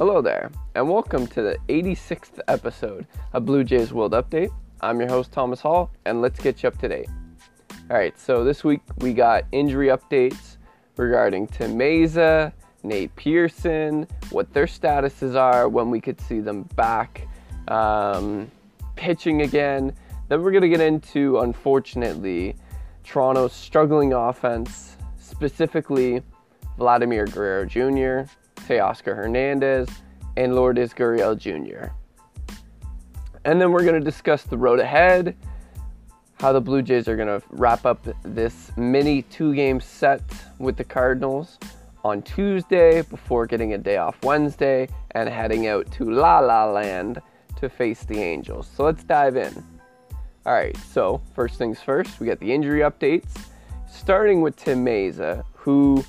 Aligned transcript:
Hello 0.00 0.22
there, 0.22 0.50
and 0.76 0.88
welcome 0.88 1.26
to 1.26 1.42
the 1.42 1.58
86th 1.68 2.40
episode 2.48 3.06
of 3.34 3.44
Blue 3.44 3.62
Jays 3.62 3.92
World 3.92 4.12
Update. 4.12 4.50
I'm 4.80 4.98
your 4.98 5.10
host, 5.10 5.30
Thomas 5.30 5.60
Hall, 5.60 5.90
and 6.06 6.22
let's 6.22 6.40
get 6.40 6.62
you 6.62 6.68
up 6.68 6.78
to 6.78 6.88
date. 6.88 7.10
All 7.90 7.98
right, 7.98 8.18
so 8.18 8.42
this 8.42 8.64
week 8.64 8.80
we 9.00 9.12
got 9.12 9.44
injury 9.52 9.88
updates 9.88 10.56
regarding 10.96 11.48
Tim 11.48 11.78
Mayza, 11.78 12.50
Nate 12.82 13.14
Pearson, 13.14 14.08
what 14.30 14.50
their 14.54 14.64
statuses 14.64 15.36
are, 15.36 15.68
when 15.68 15.90
we 15.90 16.00
could 16.00 16.18
see 16.18 16.40
them 16.40 16.62
back 16.76 17.28
um, 17.68 18.50
pitching 18.96 19.42
again. 19.42 19.94
Then 20.30 20.42
we're 20.42 20.52
going 20.52 20.62
to 20.62 20.70
get 20.70 20.80
into, 20.80 21.40
unfortunately, 21.40 22.56
Toronto's 23.04 23.52
struggling 23.52 24.14
offense, 24.14 24.96
specifically 25.18 26.22
Vladimir 26.78 27.26
Guerrero 27.26 27.66
Jr., 27.66 28.30
Teoscar 28.70 29.16
Hernandez, 29.16 29.88
and 30.36 30.54
Lourdes 30.54 30.94
Gurriel 30.94 31.36
Jr. 31.36 31.92
And 33.44 33.60
then 33.60 33.72
we're 33.72 33.82
going 33.82 33.98
to 33.98 34.00
discuss 34.00 34.44
the 34.44 34.56
road 34.56 34.78
ahead, 34.78 35.36
how 36.34 36.52
the 36.52 36.60
Blue 36.60 36.80
Jays 36.80 37.08
are 37.08 37.16
going 37.16 37.28
to 37.28 37.42
wrap 37.50 37.84
up 37.84 38.06
this 38.22 38.70
mini 38.76 39.22
two 39.22 39.54
game 39.54 39.80
set 39.80 40.22
with 40.60 40.76
the 40.76 40.84
Cardinals 40.84 41.58
on 42.04 42.22
Tuesday 42.22 43.02
before 43.02 43.44
getting 43.44 43.74
a 43.74 43.78
day 43.78 43.96
off 43.96 44.22
Wednesday 44.22 44.88
and 45.10 45.28
heading 45.28 45.66
out 45.66 45.90
to 45.92 46.08
La 46.08 46.38
La 46.38 46.66
Land 46.66 47.20
to 47.56 47.68
face 47.68 48.04
the 48.04 48.18
Angels. 48.18 48.70
So 48.74 48.84
let's 48.84 49.02
dive 49.02 49.36
in. 49.36 49.52
All 50.46 50.54
right, 50.54 50.76
so 50.76 51.20
first 51.34 51.58
things 51.58 51.80
first, 51.80 52.20
we 52.20 52.26
got 52.26 52.38
the 52.38 52.52
injury 52.52 52.80
updates, 52.80 53.48
starting 53.90 54.40
with 54.40 54.54
Tim 54.54 54.84
Mayza, 54.84 55.44
who 55.54 56.04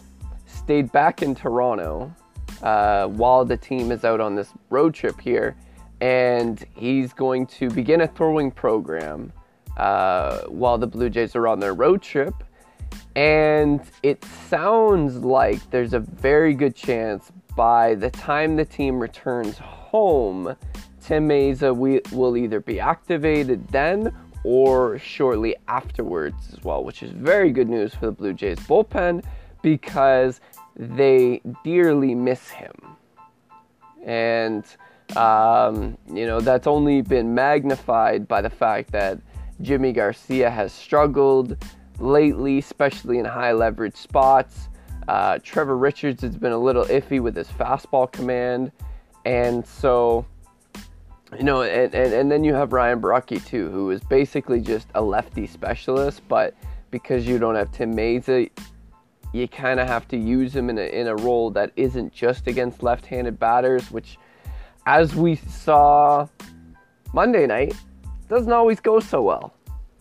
stayed 0.46 0.92
back 0.92 1.24
in 1.24 1.34
Toronto 1.34 2.16
uh, 2.64 3.08
while 3.08 3.46
the 3.46 3.58
team 3.58 3.92
is 3.92 4.04
out 4.04 4.20
on 4.20 4.36
this 4.36 4.52
road 4.70 4.94
trip 4.94 5.20
here, 5.20 5.56
and 6.00 6.66
he's 6.76 7.14
going 7.14 7.46
to 7.48 7.70
begin 7.70 8.02
a 8.02 8.08
throwing 8.08 8.52
program 8.52 9.32
uh, 9.78 10.42
while 10.48 10.78
the 10.78 10.88
Blue 10.88 11.10
Jays 11.10 11.36
are 11.36 11.48
on 11.48 11.60
their 11.60 11.74
road 11.74 12.02
trip. 12.02 12.34
And 13.16 13.82
it 14.04 14.24
sounds 14.50 15.18
like 15.18 15.70
there's 15.70 15.94
a 15.94 16.00
very 16.00 16.54
good 16.54 16.76
chance 16.76 17.32
by 17.56 17.96
the 17.96 18.10
time 18.10 18.56
the 18.56 18.66
team 18.66 19.00
returns 19.00 19.58
home, 19.58 20.56
Tim 21.02 21.28
Mayza 21.28 21.76
will 22.12 22.38
either 22.38 22.60
be 22.60 22.80
activated 22.80 23.68
then 23.70 24.14
or 24.44 24.98
shortly 24.98 25.56
afterwards 25.68 26.54
as 26.54 26.64
well, 26.64 26.84
which 26.84 27.04
is 27.04 27.12
very 27.12 27.52
good 27.52 27.70
news 27.70 27.94
for 27.94 28.08
the 28.08 28.12
Blue 28.12 28.34
Jays 28.34 28.60
bullpen 28.60 29.24
because 29.62 30.42
they 30.76 31.42
dearly 31.64 32.16
miss 32.16 32.50
him. 32.50 32.74
And, 34.06 34.66
um, 35.16 35.98
you 36.12 36.26
know, 36.26 36.42
that's 36.42 36.68
only 36.68 37.02
been 37.02 37.34
magnified 37.36 38.28
by 38.28 38.42
the 38.42 38.50
fact 38.50 38.92
that 38.92 39.20
Yimi 39.62 39.94
Garcia 39.94 40.50
has 40.50 40.74
struggled 40.74 41.58
lately, 42.00 42.58
especially 42.58 43.20
in 43.20 43.26
high 43.26 43.52
leverage 43.52 43.96
spots. 43.96 44.70
Uh, 45.08 45.38
Trevor 45.44 45.78
Richards 45.78 46.22
has 46.22 46.36
been 46.36 46.52
a 46.52 46.58
little 46.58 46.86
iffy 46.86 47.20
with 47.20 47.36
his 47.36 47.48
fastball 47.48 48.12
command. 48.12 48.72
And 49.26 49.66
so, 49.66 50.26
you 51.38 51.44
know, 51.44 51.62
and, 51.62 51.94
and, 51.94 52.14
and 52.14 52.32
then 52.32 52.44
you 52.44 52.54
have 52.54 52.74
Ryan 52.74 53.00
Borucki 53.02 53.46
too, 53.46 53.70
who 53.70 53.92
is 53.92 54.02
basically 54.02 54.62
just 54.62 54.88
a 54.96 55.02
lefty 55.02 55.46
specialist, 55.46 56.22
but 56.28 56.56
because 56.90 57.28
you 57.28 57.38
don't 57.40 57.56
have 57.56 57.72
Tim 57.72 57.96
Mayza, 57.96 58.50
you 59.34 59.48
kind 59.48 59.80
of 59.80 59.88
have 59.88 60.08
to 60.10 60.18
use 60.18 60.56
him 60.56 60.70
in 60.70 60.78
a, 60.78 60.82
in 60.82 61.08
a 61.08 61.16
role 61.16 61.52
that 61.52 61.72
isn't 61.76 62.14
just 62.14 62.48
against 62.48 62.84
left 62.84 63.06
handed 63.06 63.40
batters, 63.40 63.90
which, 63.92 64.18
as 64.86 65.16
we 65.16 65.36
saw 65.36 66.28
Monday 67.14 67.48
night, 67.48 67.74
doesn't 68.28 68.52
always 68.52 68.80
go 68.80 69.00
so 69.00 69.22
well. 69.22 69.54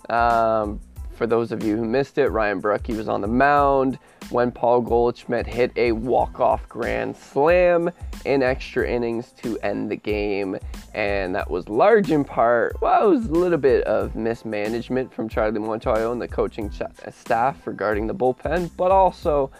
Um, 0.08 0.80
for 1.20 1.26
those 1.26 1.52
of 1.52 1.62
you 1.62 1.76
who 1.76 1.84
missed 1.84 2.16
it, 2.16 2.30
Ryan 2.30 2.62
Borucki 2.62 2.96
was 2.96 3.06
on 3.06 3.20
the 3.20 3.28
mound 3.28 3.98
when 4.30 4.50
Paul 4.50 4.80
Goldschmidt 4.80 5.46
hit 5.46 5.70
a 5.76 5.92
walk-off 5.92 6.66
grand 6.66 7.14
slam 7.14 7.90
in 8.24 8.42
extra 8.42 8.88
innings 8.88 9.32
to 9.42 9.58
end 9.58 9.90
the 9.90 9.96
game, 9.96 10.56
and 10.94 11.34
that 11.34 11.50
was 11.50 11.68
large 11.68 12.10
in 12.10 12.24
part. 12.24 12.80
Well, 12.80 13.08
it 13.08 13.10
was 13.10 13.26
a 13.26 13.32
little 13.32 13.58
bit 13.58 13.84
of 13.84 14.16
mismanagement 14.16 15.12
from 15.12 15.28
Charlie 15.28 15.60
Montoyo 15.60 16.10
and 16.10 16.22
the 16.22 16.26
coaching 16.26 16.72
staff 17.10 17.66
regarding 17.66 18.06
the 18.06 18.14
bullpen, 18.14 18.70
but 18.78 18.90
also 18.90 19.50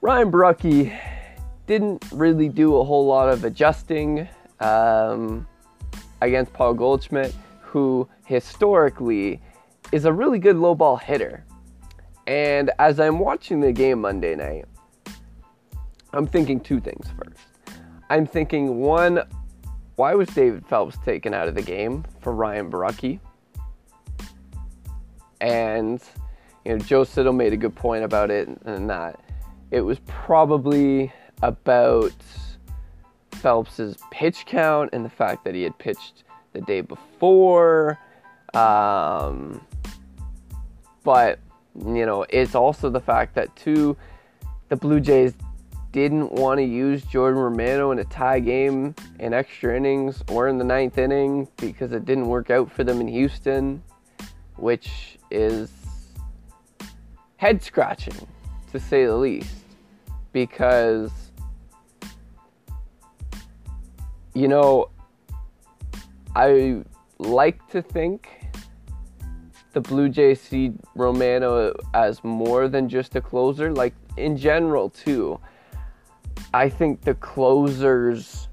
Ryan 0.00 0.32
Borucki 0.32 0.98
didn't 1.68 2.04
really 2.10 2.48
do 2.48 2.78
a 2.78 2.82
whole 2.82 3.06
lot 3.06 3.28
of 3.28 3.44
adjusting 3.44 4.26
um, 4.58 5.46
against 6.20 6.52
Paul 6.52 6.74
Goldschmidt, 6.74 7.32
who 7.60 8.08
historically 8.24 9.40
is 9.92 10.04
a 10.04 10.12
really 10.12 10.38
good 10.38 10.56
low 10.56 10.74
ball 10.74 10.96
hitter. 10.96 11.44
And 12.26 12.70
as 12.78 13.00
I'm 13.00 13.18
watching 13.18 13.60
the 13.60 13.72
game 13.72 14.00
Monday 14.00 14.34
night, 14.34 14.64
I'm 16.12 16.26
thinking 16.26 16.60
two 16.60 16.80
things 16.80 17.08
first. 17.18 17.40
I'm 18.08 18.26
thinking 18.26 18.80
one, 18.80 19.22
why 19.96 20.14
was 20.14 20.28
David 20.28 20.66
Phelps 20.66 20.96
taken 21.04 21.34
out 21.34 21.48
of 21.48 21.54
the 21.54 21.62
game 21.62 22.04
for 22.20 22.32
Ryan 22.32 22.70
Borucki? 22.70 23.20
And 25.40 26.02
you 26.64 26.72
know, 26.72 26.78
Joe 26.78 27.04
Siddall 27.04 27.32
made 27.32 27.52
a 27.52 27.56
good 27.56 27.74
point 27.74 28.04
about 28.04 28.30
it, 28.30 28.48
and 28.64 28.88
that 28.88 29.20
it 29.70 29.82
was 29.82 29.98
probably 30.06 31.12
about 31.42 32.14
Phelps's 33.32 33.98
pitch 34.10 34.46
count 34.46 34.90
and 34.92 35.04
the 35.04 35.10
fact 35.10 35.44
that 35.44 35.54
he 35.54 35.62
had 35.62 35.76
pitched 35.78 36.24
the 36.52 36.60
day 36.62 36.80
before. 36.80 37.98
Um, 38.54 39.60
but, 41.04 41.38
you 41.78 42.06
know, 42.06 42.26
it's 42.28 42.54
also 42.54 42.90
the 42.90 43.00
fact 43.00 43.34
that, 43.36 43.54
two, 43.54 43.96
the 44.68 44.76
Blue 44.76 44.98
Jays 44.98 45.34
didn't 45.92 46.32
want 46.32 46.58
to 46.58 46.64
use 46.64 47.04
Jordan 47.04 47.38
Romano 47.38 47.92
in 47.92 48.00
a 48.00 48.04
tie 48.04 48.40
game 48.40 48.96
in 49.20 49.32
extra 49.32 49.76
innings 49.76 50.24
or 50.28 50.48
in 50.48 50.58
the 50.58 50.64
ninth 50.64 50.98
inning 50.98 51.46
because 51.58 51.92
it 51.92 52.04
didn't 52.04 52.26
work 52.26 52.50
out 52.50 52.68
for 52.72 52.82
them 52.82 53.00
in 53.00 53.06
Houston, 53.06 53.80
which 54.56 55.18
is 55.30 55.70
head 57.36 57.62
scratching 57.62 58.26
to 58.72 58.80
say 58.80 59.04
the 59.04 59.14
least. 59.14 59.54
Because, 60.32 61.12
you 64.34 64.48
know, 64.48 64.88
I 66.34 66.82
like 67.18 67.68
to 67.68 67.80
think 67.80 68.43
the 69.74 69.80
Blue 69.80 70.08
Jays 70.08 70.40
see 70.40 70.72
Romano 70.94 71.74
as 71.92 72.22
more 72.24 72.68
than 72.68 72.88
just 72.88 73.14
a 73.16 73.20
closer, 73.20 73.72
like 73.72 73.92
in 74.16 74.36
general, 74.36 74.88
too. 74.88 75.38
I 76.54 76.68
think 76.68 77.02
the 77.02 77.14
closer's 77.16 78.48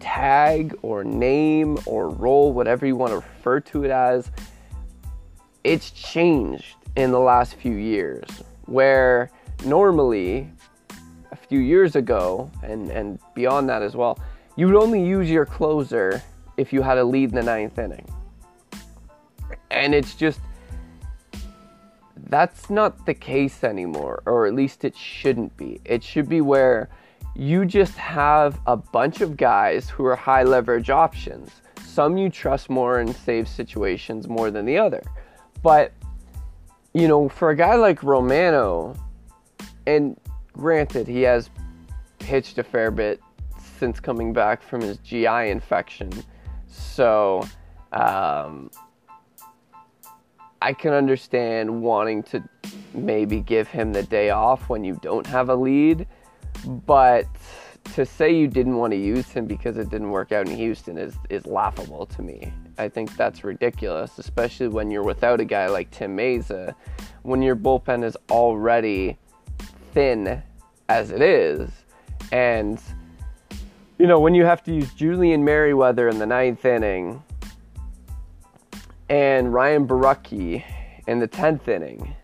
tag 0.00 0.76
or 0.82 1.04
name 1.04 1.78
or 1.86 2.08
role, 2.08 2.52
whatever 2.52 2.86
you 2.86 2.96
want 2.96 3.10
to 3.10 3.16
refer 3.16 3.60
to 3.60 3.84
it 3.84 3.90
as, 3.90 4.30
it's 5.62 5.90
changed 5.90 6.76
in 6.96 7.12
the 7.12 7.20
last 7.20 7.54
few 7.54 7.74
years. 7.74 8.24
Where 8.64 9.30
normally, 9.64 10.50
a 11.30 11.36
few 11.36 11.60
years 11.60 11.94
ago, 11.94 12.50
and, 12.62 12.90
and 12.90 13.18
beyond 13.34 13.68
that 13.68 13.82
as 13.82 13.94
well, 13.94 14.18
you 14.56 14.66
would 14.66 14.76
only 14.76 15.04
use 15.04 15.30
your 15.30 15.46
closer 15.46 16.22
if 16.56 16.72
you 16.72 16.82
had 16.82 16.98
a 16.98 17.04
lead 17.04 17.30
in 17.30 17.34
the 17.36 17.42
ninth 17.42 17.78
inning. 17.78 18.06
And 19.82 19.96
it's 19.96 20.14
just, 20.14 20.38
that's 22.28 22.70
not 22.70 23.04
the 23.04 23.14
case 23.14 23.64
anymore, 23.64 24.22
or 24.26 24.46
at 24.46 24.54
least 24.54 24.84
it 24.84 24.96
shouldn't 24.96 25.56
be. 25.56 25.80
It 25.84 26.04
should 26.04 26.28
be 26.28 26.40
where 26.40 26.88
you 27.34 27.64
just 27.64 27.96
have 27.96 28.60
a 28.68 28.76
bunch 28.76 29.22
of 29.22 29.36
guys 29.36 29.90
who 29.90 30.04
are 30.04 30.14
high 30.14 30.44
leverage 30.44 30.88
options. 30.88 31.50
Some 31.84 32.16
you 32.16 32.30
trust 32.30 32.70
more 32.70 33.00
in 33.00 33.12
save 33.12 33.48
situations 33.48 34.28
more 34.28 34.52
than 34.52 34.66
the 34.66 34.78
other. 34.78 35.02
But, 35.64 35.92
you 36.94 37.08
know, 37.08 37.28
for 37.28 37.50
a 37.50 37.56
guy 37.56 37.74
like 37.74 38.04
Romano, 38.04 38.94
and 39.88 40.16
granted, 40.52 41.08
he 41.08 41.22
has 41.22 41.50
pitched 42.20 42.56
a 42.58 42.62
fair 42.62 42.92
bit 42.92 43.20
since 43.80 43.98
coming 43.98 44.32
back 44.32 44.62
from 44.62 44.80
his 44.80 44.98
GI 44.98 45.50
infection. 45.50 46.12
So, 46.68 47.44
um, 47.90 48.70
I 50.62 50.72
can 50.72 50.92
understand 50.92 51.82
wanting 51.82 52.22
to 52.24 52.40
maybe 52.94 53.40
give 53.40 53.66
him 53.66 53.92
the 53.92 54.04
day 54.04 54.30
off 54.30 54.68
when 54.68 54.84
you 54.84 54.96
don't 55.02 55.26
have 55.26 55.48
a 55.48 55.56
lead, 55.56 56.06
but 56.86 57.26
to 57.94 58.06
say 58.06 58.32
you 58.32 58.46
didn't 58.46 58.76
want 58.76 58.92
to 58.92 58.96
use 58.96 59.28
him 59.28 59.46
because 59.46 59.76
it 59.76 59.90
didn't 59.90 60.10
work 60.10 60.30
out 60.30 60.48
in 60.48 60.56
Houston 60.56 60.98
is, 60.98 61.16
is 61.30 61.46
laughable 61.46 62.06
to 62.06 62.22
me. 62.22 62.52
I 62.78 62.88
think 62.88 63.16
that's 63.16 63.42
ridiculous, 63.42 64.20
especially 64.20 64.68
when 64.68 64.88
you're 64.92 65.02
without 65.02 65.40
a 65.40 65.44
guy 65.44 65.66
like 65.66 65.90
Tim 65.90 66.16
Mayza, 66.16 66.76
when 67.22 67.42
your 67.42 67.56
bullpen 67.56 68.04
is 68.04 68.16
already 68.30 69.18
thin 69.92 70.44
as 70.88 71.10
it 71.10 71.22
is. 71.22 71.70
And 72.30 72.80
you 73.98 74.06
know, 74.06 74.20
when 74.20 74.36
you 74.36 74.44
have 74.44 74.62
to 74.64 74.72
use 74.72 74.94
Julian 74.94 75.44
Merryweather 75.44 76.08
in 76.08 76.20
the 76.20 76.26
ninth 76.26 76.64
inning 76.64 77.20
and 79.12 79.52
Ryan 79.52 79.86
Borucki 79.86 80.64
in 81.06 81.18
the 81.18 81.26
tenth 81.26 81.68
inning, 81.68 82.16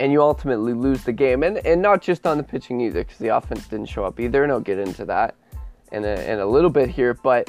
and 0.00 0.10
you 0.10 0.20
ultimately 0.20 0.72
lose 0.72 1.04
the 1.04 1.12
game, 1.12 1.44
and 1.44 1.58
and 1.58 1.80
not 1.80 2.02
just 2.02 2.26
on 2.26 2.36
the 2.36 2.42
pitching 2.42 2.80
either, 2.80 3.04
because 3.04 3.18
the 3.18 3.28
offense 3.28 3.68
didn't 3.68 3.86
show 3.86 4.04
up 4.04 4.18
either, 4.18 4.42
and 4.42 4.50
I'll 4.50 4.58
get 4.58 4.80
into 4.80 5.04
that 5.04 5.36
in 5.92 6.04
a, 6.04 6.32
in 6.32 6.40
a 6.40 6.46
little 6.46 6.68
bit 6.68 6.88
here, 6.88 7.14
but 7.14 7.48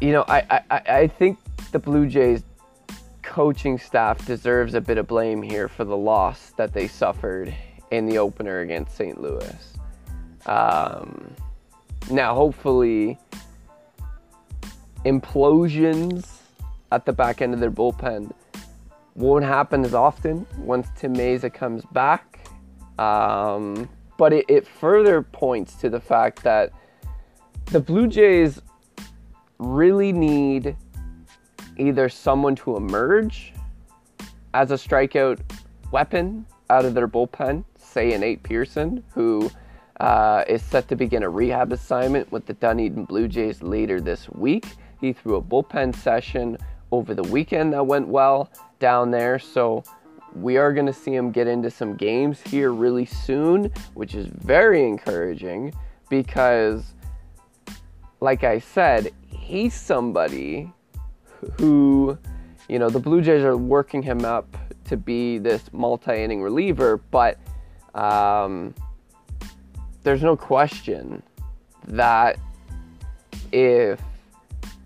you 0.00 0.12
know, 0.12 0.24
I, 0.28 0.62
I, 0.70 0.82
I 0.86 1.06
think 1.08 1.38
the 1.72 1.80
Blue 1.80 2.06
Jays 2.06 2.44
coaching 3.22 3.78
staff 3.78 4.24
deserves 4.24 4.74
a 4.74 4.80
bit 4.80 4.98
of 4.98 5.08
blame 5.08 5.42
here 5.42 5.66
for 5.66 5.84
the 5.84 5.96
loss 5.96 6.50
that 6.50 6.72
they 6.72 6.86
suffered 6.86 7.52
in 7.90 8.06
the 8.06 8.18
opener 8.18 8.60
against 8.60 8.96
St. 8.96 9.20
Louis. 9.20 9.78
Um, 10.46 11.34
now, 12.10 12.34
hopefully, 12.34 13.18
implosions 15.04 16.38
at 16.90 17.06
the 17.06 17.12
back 17.12 17.42
end 17.42 17.54
of 17.54 17.60
their 17.60 17.70
bullpen 17.70 18.32
won't 19.14 19.44
happen 19.44 19.84
as 19.84 19.94
often 19.94 20.46
once 20.58 20.88
Tim 20.96 21.14
Mayza 21.14 21.52
comes 21.52 21.84
back. 21.92 22.46
Um, 22.98 23.88
but 24.16 24.32
it, 24.32 24.44
it 24.48 24.66
further 24.66 25.22
points 25.22 25.74
to 25.76 25.90
the 25.90 26.00
fact 26.00 26.42
that 26.44 26.72
the 27.66 27.80
Blue 27.80 28.06
Jays 28.06 28.60
really 29.58 30.12
need 30.12 30.76
either 31.76 32.08
someone 32.08 32.54
to 32.56 32.76
emerge 32.76 33.52
as 34.54 34.70
a 34.70 34.74
strikeout 34.74 35.40
weapon 35.90 36.46
out 36.70 36.84
of 36.84 36.94
their 36.94 37.08
bullpen, 37.08 37.64
say 37.78 38.12
an 38.12 38.20
Nate 38.20 38.42
Pearson, 38.42 39.02
who 39.14 39.50
uh, 40.00 40.44
is 40.46 40.62
set 40.62 40.88
to 40.88 40.96
begin 40.96 41.22
a 41.22 41.28
rehab 41.28 41.72
assignment 41.72 42.30
with 42.32 42.46
the 42.46 42.54
Dunedin 42.54 43.04
Blue 43.04 43.28
Jays 43.28 43.62
later 43.62 44.00
this 44.00 44.28
week. 44.30 44.66
He 45.02 45.12
threw 45.12 45.34
a 45.34 45.42
bullpen 45.42 45.94
session 45.96 46.56
over 46.92 47.12
the 47.12 47.24
weekend 47.24 47.72
that 47.72 47.84
went 47.84 48.06
well 48.06 48.50
down 48.78 49.10
there, 49.10 49.38
so 49.40 49.82
we 50.34 50.56
are 50.56 50.72
going 50.72 50.86
to 50.86 50.92
see 50.92 51.12
him 51.12 51.32
get 51.32 51.48
into 51.48 51.70
some 51.70 51.96
games 51.96 52.40
here 52.40 52.72
really 52.72 53.04
soon, 53.04 53.72
which 53.94 54.14
is 54.14 54.28
very 54.28 54.86
encouraging 54.86 55.74
because, 56.08 56.94
like 58.20 58.44
I 58.44 58.60
said, 58.60 59.10
he's 59.26 59.74
somebody 59.74 60.72
who, 61.58 62.16
you 62.68 62.78
know, 62.78 62.88
the 62.88 63.00
Blue 63.00 63.20
Jays 63.20 63.42
are 63.42 63.56
working 63.56 64.02
him 64.02 64.24
up 64.24 64.56
to 64.84 64.96
be 64.96 65.38
this 65.38 65.64
multi 65.72 66.22
inning 66.22 66.42
reliever, 66.42 66.98
but 67.10 67.38
um, 67.96 68.72
there's 70.04 70.22
no 70.22 70.36
question 70.36 71.24
that 71.88 72.38
if 73.50 74.00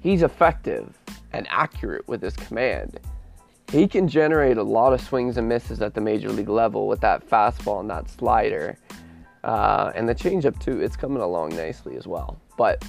he's 0.06 0.22
effective 0.22 0.96
and 1.32 1.48
accurate 1.50 2.06
with 2.06 2.22
his 2.22 2.36
command, 2.36 3.00
he 3.72 3.88
can 3.88 4.06
generate 4.06 4.56
a 4.56 4.62
lot 4.62 4.92
of 4.92 5.00
swings 5.00 5.36
and 5.36 5.48
misses 5.48 5.82
at 5.82 5.94
the 5.94 6.00
major 6.00 6.28
league 6.28 6.48
level 6.48 6.86
with 6.86 7.00
that 7.00 7.28
fastball 7.28 7.80
and 7.80 7.90
that 7.90 8.08
slider. 8.08 8.78
Uh, 9.42 9.90
and 9.96 10.08
the 10.08 10.14
changeup, 10.14 10.56
too, 10.60 10.80
it's 10.80 10.96
coming 10.96 11.20
along 11.20 11.56
nicely 11.56 11.96
as 11.96 12.06
well. 12.06 12.38
But 12.56 12.84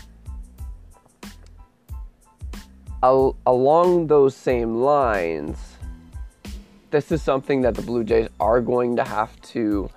al- 3.02 3.36
along 3.48 4.06
those 4.06 4.36
same 4.36 4.76
lines, 4.76 5.58
this 6.92 7.12
is 7.12 7.24
something 7.24 7.62
that 7.62 7.74
the 7.74 7.82
Blue 7.82 8.04
Jays 8.04 8.30
are 8.40 8.62
going 8.62 8.96
to 8.96 9.04
have 9.04 9.42
to 9.54 9.90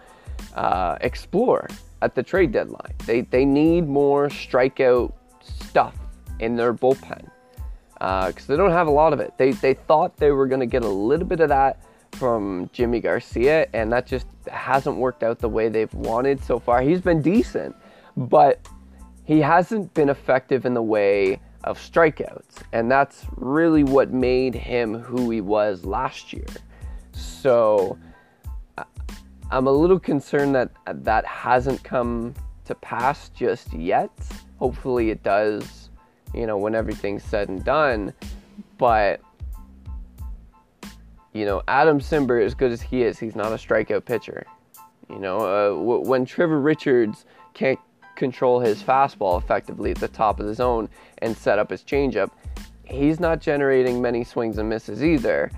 uh, 0.54 0.96
explore 1.02 1.68
at 2.00 2.14
the 2.14 2.22
trade 2.22 2.50
deadline. 2.50 2.94
They, 3.04 3.20
they 3.20 3.44
need 3.44 3.86
more 3.86 4.28
strikeout 4.28 5.12
stuff 5.42 5.94
in 6.40 6.56
their 6.56 6.72
bullpen 6.74 7.28
because 7.94 8.34
uh, 8.38 8.42
they 8.46 8.56
don't 8.56 8.70
have 8.70 8.86
a 8.86 8.90
lot 8.90 9.12
of 9.12 9.20
it. 9.20 9.34
They, 9.36 9.52
they 9.52 9.74
thought 9.74 10.16
they 10.16 10.30
were 10.30 10.46
going 10.46 10.60
to 10.60 10.66
get 10.66 10.82
a 10.82 10.88
little 10.88 11.26
bit 11.26 11.40
of 11.40 11.50
that 11.50 11.82
from 12.12 12.68
Yimi 12.68 13.02
Garcia, 13.02 13.68
and 13.72 13.92
that 13.92 14.06
just 14.06 14.26
hasn't 14.50 14.96
worked 14.96 15.22
out 15.22 15.38
the 15.38 15.48
way 15.48 15.68
they've 15.68 15.92
wanted 15.94 16.42
so 16.42 16.58
far. 16.58 16.80
He's 16.82 17.00
been 17.00 17.22
decent, 17.22 17.76
but 18.16 18.66
he 19.24 19.40
hasn't 19.40 19.92
been 19.94 20.08
effective 20.08 20.66
in 20.66 20.74
the 20.74 20.82
way 20.82 21.40
of 21.64 21.78
strikeouts. 21.78 22.62
And 22.72 22.90
that's 22.90 23.26
really 23.36 23.84
what 23.84 24.12
made 24.12 24.54
him 24.54 24.98
who 24.98 25.30
he 25.30 25.40
was 25.40 25.84
last 25.84 26.32
year. 26.32 26.46
So 27.12 27.98
I'm 29.50 29.66
a 29.66 29.72
little 29.72 29.98
concerned 29.98 30.54
that 30.54 30.70
that 30.86 31.24
hasn't 31.26 31.82
come 31.84 32.34
to 32.64 32.74
pass 32.74 33.28
just 33.30 33.72
yet. 33.72 34.10
Hopefully 34.58 35.10
it 35.10 35.22
does, 35.22 35.79
you 36.34 36.46
know, 36.46 36.56
when 36.56 36.74
everything's 36.74 37.24
said 37.24 37.48
and 37.48 37.64
done. 37.64 38.12
But 38.78 39.20
you 41.32 41.44
know, 41.44 41.62
Adam 41.68 42.00
Cimber, 42.00 42.44
as 42.44 42.54
good 42.54 42.72
as 42.72 42.82
he 42.82 43.02
is, 43.02 43.18
he's 43.18 43.36
not 43.36 43.52
a 43.52 43.56
strikeout 43.56 44.04
pitcher. 44.04 44.44
You 45.08 45.18
know, 45.18 45.38
uh, 45.38 45.68
w- 45.70 46.08
when 46.08 46.24
Trevor 46.24 46.60
Richards 46.60 47.24
can't 47.54 47.78
control 48.16 48.60
his 48.60 48.82
fastball 48.82 49.40
effectively 49.40 49.92
at 49.92 49.98
the 49.98 50.08
top 50.08 50.40
of 50.40 50.46
the 50.46 50.54
zone 50.54 50.88
and 51.18 51.36
set 51.36 51.58
up 51.58 51.70
his 51.70 51.82
changeup, 51.82 52.30
he's 52.84 53.20
not 53.20 53.40
generating 53.40 54.02
many 54.02 54.24
swings 54.24 54.58
and 54.58 54.68
misses 54.68 55.04
either. 55.04 55.50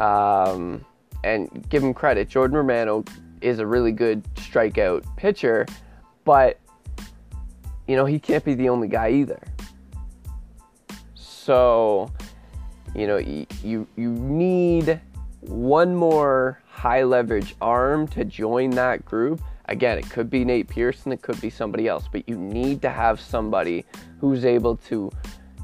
Um, 0.00 0.84
and 1.24 1.68
give 1.68 1.82
him 1.82 1.92
credit, 1.92 2.28
Jordan 2.28 2.56
Romano 2.56 3.04
is 3.40 3.58
a 3.58 3.66
really 3.66 3.92
good 3.92 4.22
strikeout 4.34 5.04
pitcher, 5.16 5.66
but 6.24 6.58
you 7.86 7.96
know 7.96 8.04
he 8.04 8.18
can't 8.18 8.44
be 8.44 8.54
the 8.54 8.68
only 8.68 8.88
guy 8.88 9.10
either. 9.10 9.40
So, 11.48 12.12
you 12.94 13.06
know, 13.06 13.16
you 13.16 13.46
you, 13.64 13.86
need 13.96 15.00
one 15.40 15.94
more 15.94 16.60
high 16.68 17.04
leverage 17.04 17.56
arm 17.62 18.06
to 18.08 18.26
join 18.26 18.68
that 18.72 19.02
group. 19.06 19.40
Again, 19.64 19.96
it 19.96 20.10
could 20.10 20.28
be 20.28 20.44
Nate 20.44 20.68
Pearson, 20.68 21.10
it 21.10 21.22
could 21.22 21.40
be 21.40 21.48
somebody 21.48 21.88
else, 21.88 22.06
but 22.12 22.28
you 22.28 22.36
need 22.36 22.82
to 22.82 22.90
have 22.90 23.18
somebody 23.18 23.86
who's 24.20 24.44
able 24.44 24.76
to 24.88 25.10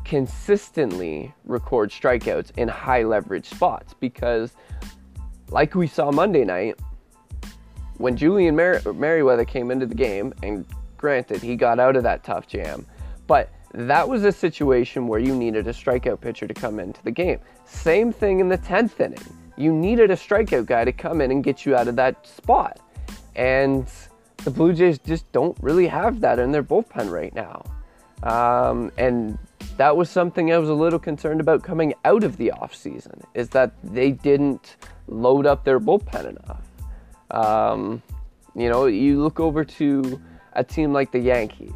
consistently 0.06 1.34
record 1.44 1.90
strikeouts 1.90 2.56
in 2.56 2.66
high 2.66 3.02
leverage 3.02 3.44
spots 3.44 3.92
because, 3.92 4.54
like 5.50 5.74
we 5.74 5.86
saw 5.86 6.10
Monday 6.10 6.46
night, 6.46 6.80
when 7.98 8.16
Julian 8.16 8.56
Mer- 8.56 8.80
Merryweather 8.94 9.44
came 9.44 9.70
into 9.70 9.84
the 9.84 9.94
game, 9.94 10.32
and 10.42 10.64
granted, 10.96 11.42
he 11.42 11.56
got 11.56 11.78
out 11.78 11.94
of 11.94 12.04
that 12.04 12.24
tough 12.24 12.46
jam, 12.46 12.86
but 13.26 13.50
that 13.74 14.08
was 14.08 14.24
a 14.24 14.30
situation 14.30 15.08
where 15.08 15.18
you 15.18 15.34
needed 15.34 15.66
a 15.66 15.72
strikeout 15.72 16.20
pitcher 16.20 16.46
to 16.46 16.54
come 16.54 16.78
into 16.78 17.02
the 17.02 17.10
game. 17.10 17.40
Same 17.64 18.12
thing 18.12 18.38
in 18.38 18.48
the 18.48 18.58
10th 18.58 19.00
inning. 19.00 19.18
You 19.56 19.72
needed 19.72 20.12
a 20.12 20.16
strikeout 20.16 20.66
guy 20.66 20.84
to 20.84 20.92
come 20.92 21.20
in 21.20 21.32
and 21.32 21.42
get 21.42 21.66
you 21.66 21.74
out 21.74 21.88
of 21.88 21.96
that 21.96 22.24
spot. 22.24 22.80
And 23.34 23.86
the 24.44 24.50
Blue 24.50 24.74
Jays 24.74 24.98
just 24.98 25.30
don't 25.32 25.56
really 25.60 25.88
have 25.88 26.20
that 26.20 26.38
in 26.38 26.52
their 26.52 26.62
bullpen 26.62 27.10
right 27.10 27.34
now. 27.34 27.64
Um, 28.22 28.92
and 28.96 29.38
that 29.76 29.96
was 29.96 30.08
something 30.08 30.52
I 30.52 30.58
was 30.58 30.68
a 30.68 30.74
little 30.74 31.00
concerned 31.00 31.40
about 31.40 31.64
coming 31.64 31.94
out 32.04 32.22
of 32.22 32.36
the 32.36 32.52
offseason, 32.56 33.22
is 33.34 33.48
that 33.50 33.72
they 33.82 34.12
didn't 34.12 34.76
load 35.08 35.46
up 35.46 35.64
their 35.64 35.80
bullpen 35.80 36.26
enough. 36.26 36.62
Um, 37.32 38.02
you 38.54 38.68
know, 38.68 38.86
you 38.86 39.20
look 39.20 39.40
over 39.40 39.64
to 39.64 40.20
a 40.52 40.62
team 40.62 40.92
like 40.92 41.10
the 41.10 41.18
Yankees, 41.18 41.72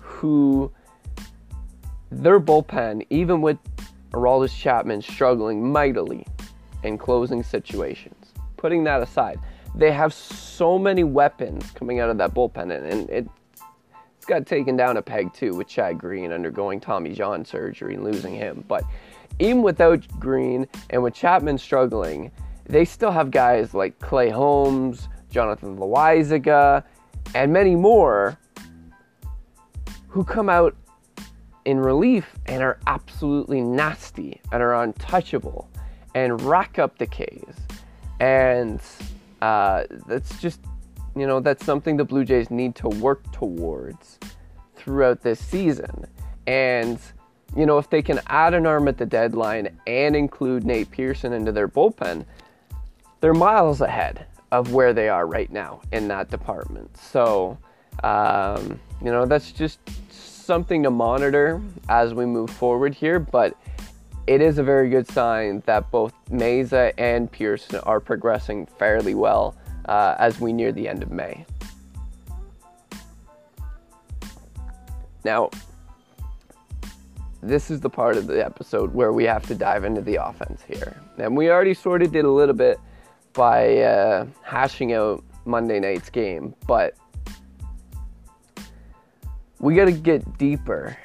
who 0.00 0.72
their 2.10 2.40
bullpen, 2.40 3.06
even 3.10 3.40
with 3.40 3.58
Aroldis 4.12 4.56
Chapman 4.56 5.02
struggling 5.02 5.70
mightily 5.70 6.26
in 6.82 6.98
closing 6.98 7.42
situations, 7.42 8.32
putting 8.56 8.84
that 8.84 9.02
aside, 9.02 9.38
they 9.74 9.92
have 9.92 10.14
so 10.14 10.78
many 10.78 11.04
weapons 11.04 11.70
coming 11.72 12.00
out 12.00 12.08
of 12.08 12.18
that 12.18 12.32
bullpen, 12.34 12.74
and, 12.74 12.86
and 12.86 13.10
it, 13.10 13.28
it's 14.16 14.26
got 14.26 14.46
taken 14.46 14.76
down 14.76 14.96
a 14.96 15.02
peg 15.02 15.32
too 15.34 15.54
with 15.54 15.68
Chad 15.68 15.98
Green 15.98 16.32
undergoing 16.32 16.80
Tommy 16.80 17.12
John 17.12 17.44
surgery 17.44 17.94
and 17.94 18.04
losing 18.04 18.34
him. 18.34 18.64
But 18.66 18.84
even 19.38 19.62
without 19.62 20.06
Green 20.18 20.66
and 20.90 21.02
with 21.02 21.14
Chapman 21.14 21.58
struggling, 21.58 22.30
they 22.64 22.84
still 22.84 23.10
have 23.10 23.30
guys 23.30 23.74
like 23.74 23.98
Clay 23.98 24.30
Holmes, 24.30 25.08
Jonathan 25.30 25.76
Loaisiga, 25.76 26.82
and 27.34 27.52
many 27.52 27.76
more 27.76 28.38
who 30.08 30.24
come 30.24 30.48
out 30.48 30.74
in 31.66 31.80
relief 31.80 32.38
and 32.46 32.62
are 32.62 32.78
absolutely 32.86 33.60
nasty 33.60 34.40
and 34.52 34.62
are 34.62 34.82
untouchable 34.82 35.68
and 36.14 36.40
rack 36.42 36.78
up 36.78 36.96
the 36.96 37.06
Ks. 37.06 37.56
And 38.20 38.80
uh, 39.42 39.84
that's 40.06 40.40
just, 40.40 40.60
you 41.16 41.26
know, 41.26 41.40
that's 41.40 41.66
something 41.66 41.96
the 41.96 42.04
Blue 42.04 42.24
Jays 42.24 42.50
need 42.50 42.76
to 42.76 42.88
work 42.88 43.30
towards 43.32 44.18
throughout 44.76 45.22
this 45.22 45.40
season. 45.40 46.06
And, 46.46 47.00
you 47.56 47.66
know, 47.66 47.78
if 47.78 47.90
they 47.90 48.00
can 48.00 48.20
add 48.28 48.54
an 48.54 48.64
arm 48.64 48.86
at 48.86 48.96
the 48.96 49.04
deadline 49.04 49.76
and 49.88 50.14
include 50.14 50.64
Nate 50.64 50.90
Pearson 50.92 51.32
into 51.32 51.50
their 51.50 51.68
bullpen, 51.68 52.24
they're 53.20 53.34
miles 53.34 53.80
ahead 53.80 54.26
of 54.52 54.72
where 54.72 54.92
they 54.92 55.08
are 55.08 55.26
right 55.26 55.50
now 55.50 55.80
in 55.90 56.06
that 56.08 56.30
department. 56.30 56.96
So, 56.96 57.58
um, 58.04 58.78
you 59.02 59.10
know, 59.10 59.26
that's 59.26 59.50
just 59.50 59.80
something 60.46 60.82
to 60.84 60.90
monitor 60.90 61.60
as 61.88 62.14
we 62.14 62.24
move 62.24 62.50
forward 62.50 62.94
here. 62.94 63.18
But 63.18 63.56
it 64.26 64.40
is 64.40 64.58
a 64.58 64.62
very 64.62 64.88
good 64.88 65.08
sign 65.08 65.62
that 65.66 65.90
both 65.90 66.14
Mayza 66.30 66.92
and 66.96 67.30
Pearson 67.30 67.80
are 67.80 68.00
progressing 68.00 68.66
fairly 68.66 69.14
well 69.14 69.56
uh, 69.86 70.14
as 70.18 70.40
we 70.40 70.52
near 70.52 70.72
the 70.72 70.88
end 70.88 71.02
of 71.02 71.10
May. 71.10 71.44
Now, 75.24 75.50
this 77.42 77.70
is 77.70 77.80
the 77.80 77.90
part 77.90 78.16
of 78.16 78.26
the 78.26 78.44
episode 78.44 78.94
where 78.94 79.12
we 79.12 79.24
have 79.24 79.46
to 79.46 79.54
dive 79.54 79.84
into 79.84 80.00
the 80.00 80.16
offense 80.16 80.62
here. 80.66 80.96
And 81.18 81.36
we 81.36 81.50
already 81.50 81.74
sort 81.74 82.02
of 82.02 82.12
did 82.12 82.24
a 82.24 82.30
little 82.30 82.54
bit 82.54 82.78
by 83.32 83.78
uh, 83.78 84.26
hashing 84.42 84.92
out 84.92 85.22
Monday 85.44 85.78
night's 85.78 86.10
game, 86.10 86.54
but 86.66 86.94
we 89.66 89.74
got 89.74 89.86
to 89.86 89.92
get 89.92 90.38
deeper 90.38 90.96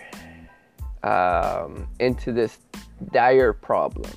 um, 1.01 1.87
into 1.99 2.31
this 2.31 2.59
dire 3.11 3.53
problem 3.53 4.11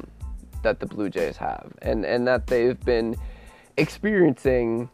that 0.62 0.80
the 0.80 0.84
Blue 0.86 1.08
Jays 1.08 1.38
have 1.38 1.72
and, 1.80 2.04
and 2.04 2.28
that 2.28 2.46
they've 2.46 2.78
been 2.80 3.16
experiencing 3.78 4.90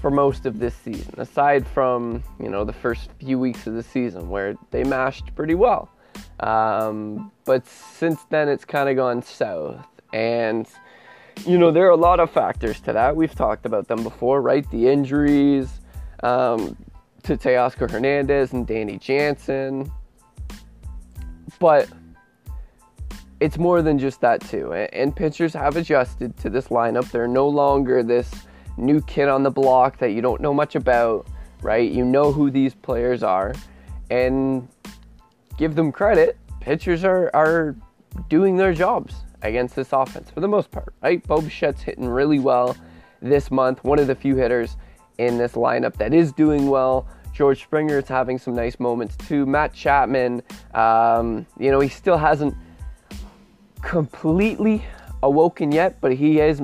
for 0.00 0.10
most 0.10 0.46
of 0.46 0.58
this 0.58 0.74
season, 0.74 1.14
aside 1.16 1.64
from, 1.64 2.24
you 2.40 2.48
know, 2.48 2.64
the 2.64 2.72
first 2.72 3.10
few 3.20 3.38
weeks 3.38 3.68
of 3.68 3.74
the 3.74 3.84
season 3.84 4.28
where 4.28 4.56
they 4.72 4.82
mashed 4.82 5.32
pretty 5.36 5.54
well. 5.54 5.88
Um, 6.40 7.30
but 7.44 7.64
since 7.68 8.24
then, 8.30 8.48
it's 8.48 8.64
kind 8.64 8.88
of 8.88 8.96
gone 8.96 9.22
south. 9.22 9.86
And, 10.12 10.68
you 11.46 11.56
know, 11.56 11.70
there 11.70 11.86
are 11.86 11.90
a 11.90 11.96
lot 11.96 12.18
of 12.18 12.32
factors 12.32 12.80
to 12.80 12.92
that. 12.92 13.14
We've 13.14 13.34
talked 13.34 13.64
about 13.64 13.86
them 13.86 14.02
before, 14.02 14.42
right? 14.42 14.68
The 14.72 14.88
injuries 14.88 15.68
um, 16.24 16.76
to 17.24 17.36
Teoscar 17.36 17.90
Hernandez 17.90 18.52
and 18.52 18.66
Danny 18.66 18.98
Jansen. 18.98 19.90
But 21.58 21.88
it's 23.40 23.58
more 23.58 23.82
than 23.82 23.98
just 23.98 24.20
that 24.20 24.40
too. 24.40 24.72
And 24.72 25.14
pitchers 25.14 25.52
have 25.54 25.76
adjusted 25.76 26.36
to 26.38 26.50
this 26.50 26.68
lineup. 26.68 27.10
They're 27.10 27.28
no 27.28 27.48
longer 27.48 28.02
this 28.02 28.30
new 28.76 29.00
kid 29.02 29.28
on 29.28 29.42
the 29.42 29.50
block 29.50 29.98
that 29.98 30.12
you 30.12 30.22
don't 30.22 30.40
know 30.40 30.54
much 30.54 30.74
about, 30.74 31.26
right? 31.62 31.90
You 31.90 32.04
know 32.04 32.32
who 32.32 32.50
these 32.50 32.74
players 32.74 33.22
are, 33.22 33.54
and 34.10 34.68
give 35.56 35.74
them 35.74 35.92
credit. 35.92 36.38
Pitchers 36.60 37.04
are 37.04 37.30
are 37.34 37.76
doing 38.28 38.56
their 38.56 38.72
jobs 38.72 39.14
against 39.42 39.76
this 39.76 39.92
offense 39.92 40.30
for 40.30 40.40
the 40.40 40.48
most 40.48 40.70
part, 40.70 40.94
right? 41.02 41.24
Bo 41.26 41.40
Bichette's 41.40 41.82
hitting 41.82 42.08
really 42.08 42.38
well 42.38 42.76
this 43.22 43.50
month. 43.50 43.84
One 43.84 43.98
of 43.98 44.06
the 44.06 44.14
few 44.14 44.36
hitters 44.36 44.76
in 45.18 45.36
this 45.36 45.52
lineup 45.52 45.94
that 45.96 46.14
is 46.14 46.32
doing 46.32 46.68
well. 46.68 47.06
George 47.32 47.62
Springer 47.62 47.98
is 47.98 48.08
having 48.08 48.38
some 48.38 48.54
nice 48.54 48.80
moments 48.80 49.16
too. 49.16 49.46
Matt 49.46 49.72
Chapman, 49.72 50.42
um, 50.74 51.46
you 51.58 51.70
know, 51.70 51.80
he 51.80 51.88
still 51.88 52.16
hasn't 52.16 52.54
completely 53.82 54.84
awoken 55.22 55.70
yet, 55.70 56.00
but 56.00 56.12
he 56.12 56.40
is 56.40 56.62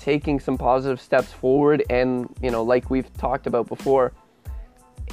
taking 0.00 0.38
some 0.38 0.56
positive 0.56 1.00
steps 1.00 1.32
forward. 1.32 1.82
And, 1.90 2.28
you 2.42 2.50
know, 2.50 2.62
like 2.62 2.90
we've 2.90 3.12
talked 3.14 3.46
about 3.46 3.68
before, 3.68 4.12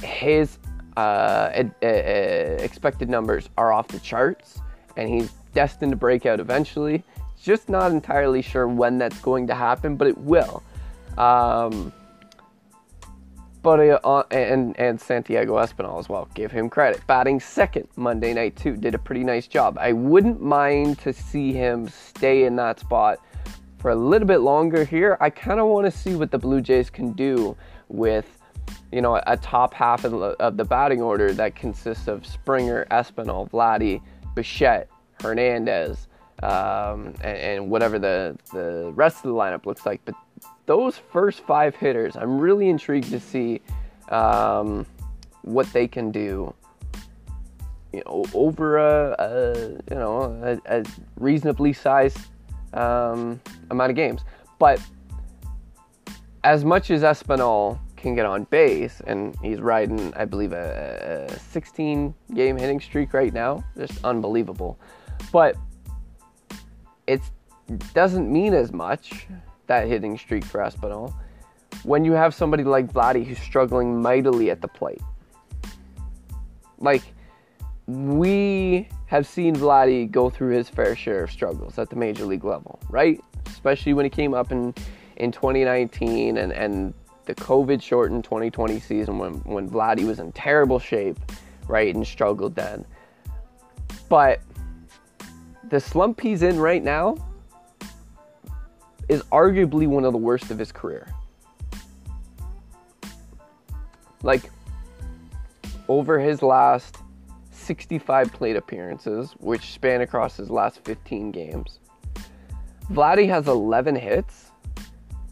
his 0.02 0.58
uh, 0.96 1.50
ed- 1.52 1.74
uh, 1.82 1.86
expected 2.62 3.08
numbers 3.08 3.48
are 3.56 3.72
off 3.72 3.88
the 3.88 4.00
charts, 4.00 4.60
and 4.96 5.08
he's 5.08 5.32
destined 5.54 5.92
to 5.92 5.96
break 5.96 6.26
out 6.26 6.40
eventually. 6.40 7.04
Just 7.42 7.68
not 7.68 7.90
entirely 7.90 8.40
sure 8.40 8.68
when 8.68 8.98
that's 8.98 9.20
going 9.20 9.46
to 9.48 9.54
happen, 9.54 9.96
but 9.96 10.06
it 10.06 10.18
will. 10.18 10.62
Um, 11.18 11.92
but 13.62 13.80
uh, 13.80 14.24
and 14.30 14.78
and 14.78 15.00
Santiago 15.00 15.54
Espinal 15.56 15.98
as 15.98 16.08
well. 16.08 16.28
Give 16.34 16.50
him 16.50 16.68
credit. 16.68 17.06
Batting 17.06 17.40
second 17.40 17.88
Monday 17.96 18.34
night 18.34 18.56
too, 18.56 18.76
did 18.76 18.94
a 18.94 18.98
pretty 18.98 19.24
nice 19.24 19.46
job. 19.46 19.78
I 19.80 19.92
wouldn't 19.92 20.42
mind 20.42 20.98
to 21.00 21.12
see 21.12 21.52
him 21.52 21.88
stay 21.88 22.44
in 22.44 22.56
that 22.56 22.80
spot 22.80 23.18
for 23.78 23.90
a 23.90 23.96
little 23.96 24.26
bit 24.26 24.38
longer 24.38 24.84
here. 24.84 25.16
I 25.20 25.30
kind 25.30 25.60
of 25.60 25.66
want 25.66 25.86
to 25.86 25.96
see 25.96 26.14
what 26.16 26.30
the 26.30 26.38
Blue 26.38 26.60
Jays 26.60 26.90
can 26.90 27.12
do 27.12 27.56
with 27.88 28.38
you 28.90 29.00
know 29.00 29.20
a 29.26 29.36
top 29.36 29.74
half 29.74 30.04
of 30.04 30.12
the, 30.12 30.18
of 30.18 30.56
the 30.56 30.64
batting 30.64 31.00
order 31.00 31.32
that 31.32 31.54
consists 31.54 32.08
of 32.08 32.26
Springer, 32.26 32.86
Espinal, 32.90 33.48
Vladdy, 33.50 34.02
Bichette, 34.34 34.88
Hernandez, 35.20 36.08
um, 36.42 37.14
and, 37.22 37.38
and 37.38 37.70
whatever 37.70 37.98
the 37.98 38.36
the 38.52 38.92
rest 38.94 39.18
of 39.18 39.22
the 39.24 39.34
lineup 39.34 39.66
looks 39.66 39.86
like. 39.86 40.00
But 40.04 40.14
those 40.66 40.96
first 40.96 41.40
five 41.40 41.74
hitters, 41.74 42.16
I'm 42.16 42.38
really 42.38 42.68
intrigued 42.68 43.10
to 43.10 43.20
see 43.20 43.60
um, 44.08 44.86
what 45.42 45.72
they 45.72 45.88
can 45.88 46.10
do. 46.10 46.54
You 47.92 48.02
know, 48.06 48.24
over 48.32 48.78
a, 48.78 49.16
a 49.18 49.68
you 49.68 49.98
know 49.98 50.60
a, 50.66 50.78
a 50.78 50.84
reasonably 51.16 51.72
sized 51.72 52.18
um, 52.72 53.40
amount 53.70 53.90
of 53.90 53.96
games, 53.96 54.22
but 54.58 54.80
as 56.44 56.64
much 56.64 56.90
as 56.90 57.02
Espinal 57.02 57.78
can 57.96 58.14
get 58.14 58.26
on 58.26 58.44
base, 58.44 59.00
and 59.06 59.36
he's 59.42 59.60
riding, 59.60 60.12
I 60.14 60.24
believe, 60.24 60.52
a, 60.52 61.28
a 61.30 61.38
16 61.38 62.12
game 62.34 62.56
hitting 62.56 62.80
streak 62.80 63.14
right 63.14 63.32
now, 63.32 63.62
just 63.76 64.04
unbelievable. 64.04 64.78
But 65.30 65.56
it 67.06 67.20
doesn't 67.94 68.30
mean 68.30 68.54
as 68.54 68.72
much 68.72 69.26
that 69.66 69.86
hitting 69.86 70.18
streak 70.18 70.44
for 70.44 70.60
Espinal 70.60 71.14
when 71.84 72.04
you 72.04 72.12
have 72.12 72.34
somebody 72.34 72.64
like 72.64 72.92
Vladdy 72.92 73.24
who's 73.24 73.38
struggling 73.38 74.00
mightily 74.00 74.50
at 74.50 74.60
the 74.60 74.68
plate. 74.68 75.02
Like, 76.78 77.02
we 77.86 78.88
have 79.06 79.26
seen 79.26 79.56
Vladdy 79.56 80.10
go 80.10 80.30
through 80.30 80.54
his 80.54 80.68
fair 80.68 80.94
share 80.94 81.24
of 81.24 81.30
struggles 81.30 81.78
at 81.78 81.90
the 81.90 81.96
major 81.96 82.24
league 82.24 82.44
level, 82.44 82.78
right? 82.88 83.20
Especially 83.46 83.92
when 83.92 84.04
he 84.04 84.10
came 84.10 84.34
up 84.34 84.52
in, 84.52 84.74
in 85.16 85.32
2019 85.32 86.36
and, 86.36 86.52
and 86.52 86.94
the 87.26 87.34
COVID 87.34 87.82
shortened 87.82 88.24
2020 88.24 88.80
season 88.80 89.18
when, 89.18 89.34
when 89.44 89.68
Vladdy 89.68 90.04
was 90.04 90.18
in 90.18 90.32
terrible 90.32 90.78
shape, 90.78 91.18
right, 91.68 91.94
and 91.94 92.06
struggled 92.06 92.54
then. 92.54 92.84
But 94.08 94.40
the 95.72 95.80
slump 95.80 96.20
he's 96.20 96.42
in 96.42 96.58
right 96.58 96.84
now 96.84 97.16
is 99.08 99.22
arguably 99.32 99.86
one 99.86 100.04
of 100.04 100.12
the 100.12 100.18
worst 100.18 100.50
of 100.50 100.58
his 100.58 100.70
career. 100.70 101.08
Like, 104.22 104.50
over 105.88 106.20
his 106.20 106.42
last 106.42 106.98
65 107.52 108.30
plate 108.34 108.54
appearances, 108.54 109.32
which 109.38 109.72
span 109.72 110.02
across 110.02 110.36
his 110.36 110.50
last 110.50 110.84
15 110.84 111.30
games, 111.30 111.78
Vladdy 112.90 113.26
has 113.26 113.48
11 113.48 113.96
hits. 113.96 114.50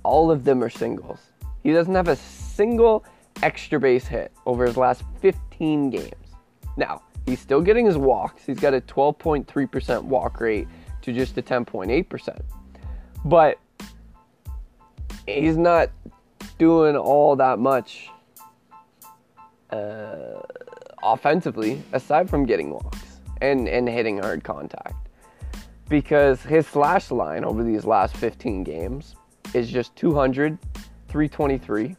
All 0.04 0.30
of 0.30 0.44
them 0.44 0.64
are 0.64 0.70
singles. 0.70 1.20
He 1.62 1.70
doesn't 1.70 1.94
have 1.94 2.08
a 2.08 2.16
single 2.16 3.04
extra 3.42 3.78
base 3.78 4.06
hit 4.06 4.32
over 4.46 4.64
his 4.64 4.78
last 4.78 5.02
15 5.20 5.90
games. 5.90 6.14
Now, 6.78 7.02
he's 7.30 7.40
still 7.40 7.60
getting 7.60 7.86
his 7.86 7.96
walks. 7.96 8.44
He's 8.44 8.58
got 8.58 8.74
a 8.74 8.80
12.3% 8.80 10.02
walk 10.02 10.40
rate 10.40 10.66
to 11.02 11.12
just 11.12 11.38
a 11.38 11.42
10.8%. 11.42 12.42
But 13.24 13.58
he's 15.26 15.56
not 15.56 15.90
doing 16.58 16.96
all 16.96 17.36
that 17.36 17.58
much 17.58 18.10
uh, 19.70 20.40
offensively 21.02 21.82
aside 21.92 22.28
from 22.28 22.44
getting 22.44 22.70
walks 22.70 23.20
and, 23.40 23.68
and 23.68 23.88
hitting 23.88 24.18
hard 24.18 24.42
contact. 24.42 25.08
Because 25.88 26.42
his 26.42 26.66
slash 26.66 27.10
line 27.10 27.44
over 27.44 27.62
these 27.62 27.84
last 27.84 28.16
15 28.16 28.64
games 28.64 29.14
is 29.54 29.70
just 29.70 29.94
200, 29.96 30.58
323, 31.08 31.96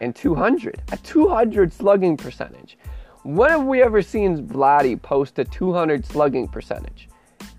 and 0.00 0.14
200. 0.14 0.82
A 0.90 0.96
200 0.98 1.72
slugging 1.72 2.16
percentage. 2.16 2.76
When 3.24 3.50
have 3.50 3.64
we 3.64 3.82
ever 3.82 4.02
seen 4.02 4.48
Vladdy 4.48 5.00
post 5.00 5.38
a 5.38 5.44
200 5.44 6.04
slugging 6.04 6.48
percentage 6.48 7.08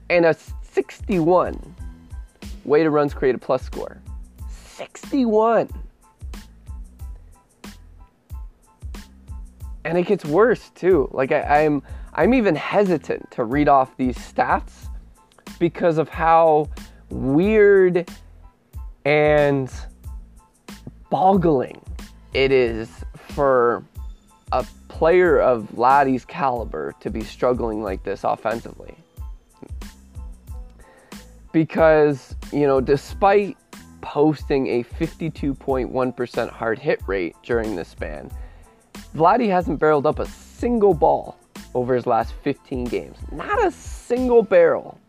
and 0.10 0.26
a 0.26 0.36
61 0.74 1.76
weighted 2.66 2.92
runs 2.92 3.14
created 3.14 3.42
plus 3.42 3.64
score? 3.64 4.02
61. 4.50 5.70
And 9.86 9.98
it 9.98 10.06
gets 10.06 10.26
worse 10.26 10.70
too. 10.76 11.10
Like 11.14 11.32
I, 11.32 11.64
I'm 11.64 11.82
I'm 12.14 12.34
even 12.34 12.56
hesitant 12.56 13.32
to 13.32 13.44
read 13.44 13.68
off 13.68 13.96
these 13.98 14.18
stats 14.18 14.88
because 15.60 15.98
of 15.98 16.10
how 16.10 16.70
weird 17.10 18.10
and 19.06 19.72
boggling 21.10 21.82
it 22.34 22.52
is 22.52 22.90
for 23.30 23.84
a 24.54 24.66
player 24.88 25.40
of 25.40 25.64
Vladdy's 25.76 26.24
caliber 26.26 26.94
to 27.02 27.10
be 27.10 27.24
struggling 27.24 27.84
like 27.84 28.04
this 28.04 28.24
offensively. 28.24 28.96
Because, 31.52 32.36
you 32.52 32.66
know, 32.66 32.82
despite 32.82 33.58
posting 34.04 34.68
a 34.68 34.84
52.1% 34.84 36.50
hard 36.50 36.78
hit 36.78 37.02
rate 37.08 37.36
during 37.42 37.76
this 37.76 37.88
span. 37.88 38.30
Vladdy 39.16 39.50
hasn't 39.50 39.80
barreled 39.80 40.06
up 40.06 40.20
a 40.20 40.28
single 40.28 40.94
ball 40.94 41.38
over 41.74 41.96
his 41.96 42.06
last 42.06 42.34
15 42.44 42.84
games. 42.86 43.18
Not 43.32 43.66
a 43.66 43.72
single 43.72 44.44
barrel. 44.44 45.00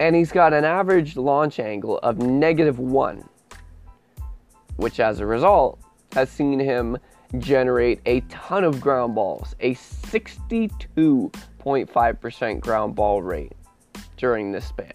And 0.00 0.16
he's 0.16 0.32
got 0.32 0.52
an 0.52 0.64
average 0.64 1.16
launch 1.16 1.60
angle 1.60 1.98
of 1.98 2.18
negative 2.18 2.78
one, 2.78 3.28
which 4.76 4.98
as 4.98 5.20
a 5.20 5.26
result 5.26 5.78
has 6.12 6.30
seen 6.30 6.58
him 6.58 6.96
generate 7.38 8.00
a 8.06 8.20
ton 8.22 8.64
of 8.64 8.80
ground 8.80 9.14
balls, 9.14 9.54
a 9.60 9.74
62.5% 9.74 12.60
ground 12.60 12.94
ball 12.94 13.20
rate 13.22 13.52
during 14.16 14.52
this 14.52 14.66
span, 14.66 14.92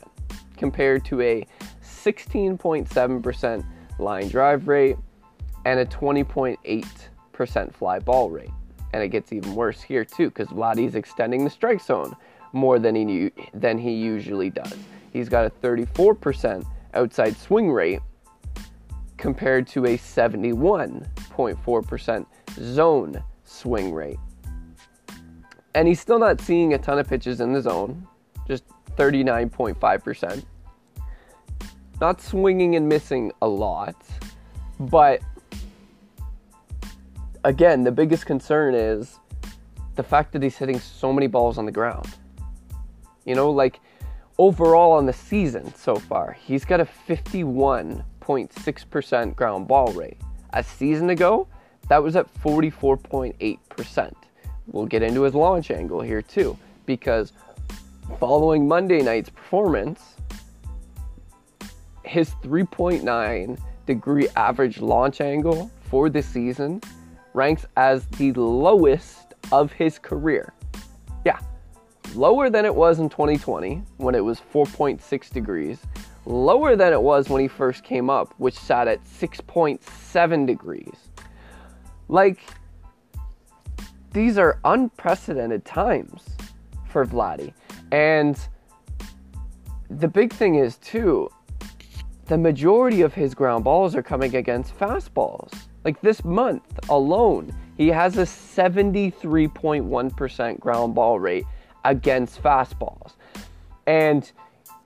compared 0.57 1.05
to 1.05 1.21
a 1.21 1.45
16.7% 1.83 3.65
line 3.99 4.27
drive 4.27 4.67
rate 4.67 4.97
and 5.65 5.79
a 5.79 5.85
20.8% 5.85 7.73
fly 7.73 7.99
ball 7.99 8.29
rate. 8.29 8.49
And 8.93 9.03
it 9.03 9.09
gets 9.09 9.31
even 9.31 9.55
worse 9.55 9.81
here 9.81 10.03
too, 10.03 10.29
because 10.29 10.49
Vladdy's 10.49 10.95
extending 10.95 11.43
the 11.43 11.49
strike 11.49 11.81
zone 11.81 12.15
more 12.53 12.79
than 12.79 12.95
he 12.95 13.31
than 13.53 13.77
he 13.77 13.93
usually 13.93 14.49
does. 14.49 14.75
He's 15.13 15.29
got 15.29 15.45
a 15.45 15.49
34% 15.49 16.65
outside 16.93 17.37
swing 17.37 17.71
rate 17.71 18.01
compared 19.21 19.65
to 19.67 19.85
a 19.85 19.97
71.4% 19.97 22.25
zone 22.55 23.23
swing 23.43 23.93
rate. 23.93 24.17
And 25.75 25.87
he's 25.87 25.99
still 25.99 26.17
not 26.17 26.41
seeing 26.41 26.73
a 26.73 26.79
ton 26.79 26.97
of 26.97 27.07
pitches 27.07 27.39
in 27.39 27.53
the 27.53 27.61
zone, 27.61 28.07
just 28.47 28.63
39.5%. 28.97 30.43
Not 32.01 32.19
swinging 32.19 32.75
and 32.75 32.89
missing 32.89 33.31
a 33.43 33.47
lot, 33.47 33.95
but 34.79 35.21
again, 37.43 37.83
the 37.83 37.91
biggest 37.91 38.25
concern 38.25 38.73
is 38.73 39.19
the 39.97 40.03
fact 40.03 40.33
that 40.33 40.41
he's 40.41 40.57
hitting 40.57 40.79
so 40.79 41.13
many 41.13 41.27
balls 41.27 41.59
on 41.59 41.67
the 41.67 41.71
ground. 41.71 42.09
You 43.25 43.35
know, 43.35 43.51
like 43.51 43.81
overall 44.39 44.93
on 44.93 45.05
the 45.05 45.13
season 45.13 45.71
so 45.75 45.95
far, 45.95 46.35
he's 46.41 46.65
got 46.65 46.79
a 46.79 46.85
51.6% 48.21 49.35
ground 49.35 49.67
ball 49.67 49.91
rate. 49.93 50.17
A 50.53 50.63
season 50.63 51.09
ago, 51.09 51.47
that 51.89 52.01
was 52.01 52.15
at 52.15 52.33
44.8%. 52.41 54.13
We'll 54.67 54.85
get 54.85 55.01
into 55.01 55.23
his 55.23 55.33
launch 55.33 55.71
angle 55.71 56.01
here 56.01 56.21
too, 56.21 56.57
because 56.85 57.33
following 58.19 58.67
Monday 58.67 59.01
night's 59.01 59.29
performance, 59.29 60.15
his 62.03 62.29
3.9 62.43 63.59
degree 63.85 64.27
average 64.35 64.79
launch 64.79 65.21
angle 65.21 65.69
for 65.83 66.09
the 66.09 66.21
season 66.21 66.81
ranks 67.33 67.65
as 67.77 68.05
the 68.07 68.31
lowest 68.33 69.33
of 69.51 69.71
his 69.71 69.97
career. 69.97 70.53
Yeah, 71.25 71.39
lower 72.15 72.49
than 72.49 72.65
it 72.65 72.73
was 72.73 72.99
in 72.99 73.09
2020 73.09 73.81
when 73.97 74.15
it 74.15 74.23
was 74.23 74.41
4.6 74.53 75.29
degrees, 75.31 75.79
lower 76.25 76.75
than 76.75 76.91
it 76.93 77.01
was 77.01 77.29
when 77.29 77.41
he 77.41 77.47
first 77.47 77.83
came 77.83 78.07
up, 78.09 78.33
which 78.37 78.55
sat 78.55 78.87
at 78.87 79.03
6.7 79.03 80.45
degrees. 80.45 81.09
Like, 82.07 82.39
these 84.11 84.37
are 84.37 84.59
unprecedented 84.65 85.65
times 85.65 86.23
for 86.89 87.05
Vladdy. 87.05 87.53
And 87.91 88.37
the 89.89 90.07
big 90.07 90.31
thing 90.33 90.55
is, 90.55 90.77
too, 90.77 91.29
the 92.25 92.37
majority 92.37 93.01
of 93.01 93.13
his 93.13 93.33
ground 93.33 93.63
balls 93.63 93.95
are 93.95 94.03
coming 94.03 94.35
against 94.35 94.77
fastballs. 94.77 95.53
Like 95.83 95.99
this 96.01 96.23
month 96.23 96.79
alone, 96.89 97.51
he 97.77 97.87
has 97.87 98.17
a 98.17 98.23
73.1% 98.23 100.59
ground 100.59 100.95
ball 100.95 101.19
rate 101.19 101.45
against 101.83 102.41
fastballs. 102.41 103.15
And 103.87 104.31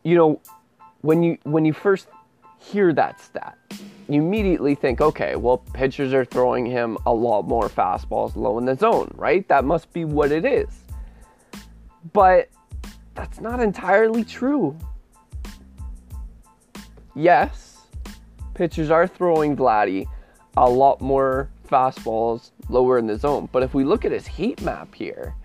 you 0.06 0.16
know, 0.16 0.40
when 1.06 1.22
you 1.22 1.38
when 1.44 1.64
you 1.66 1.72
first 1.72 2.08
hear 2.58 2.92
that 2.92 3.22
stat, 3.22 3.58
you 4.10 4.22
immediately 4.22 4.74
think, 4.74 5.02
okay, 5.02 5.36
well, 5.36 5.60
pitchers 5.60 6.14
are 6.14 6.26
throwing 6.26 6.66
him 6.66 6.98
a 7.06 7.14
lot 7.14 7.44
more 7.44 7.70
fastballs 7.70 8.36
low 8.36 8.58
in 8.58 8.66
the 8.66 8.76
zone, 8.76 9.12
right? 9.16 9.48
That 9.48 9.66
must 9.66 9.94
be 9.94 10.04
what 10.04 10.32
it 10.32 10.46
is. 10.46 10.68
But 12.12 12.50
that's 13.14 13.40
not 13.40 13.60
entirely 13.60 14.24
true. 14.24 14.76
Yes, 17.14 17.86
pitchers 18.56 18.90
are 18.90 19.06
throwing 19.06 19.56
Vladdy 19.56 20.08
a 20.58 20.68
lot 20.68 21.02
more 21.02 21.50
fastballs 21.70 22.50
lower 22.68 22.98
in 22.98 23.06
the 23.06 23.18
zone. 23.18 23.48
But 23.52 23.62
if 23.62 23.76
we 23.76 23.84
look 23.84 24.06
at 24.06 24.12
his 24.12 24.26
heat 24.26 24.60
map 24.64 24.96
here, 24.96 25.36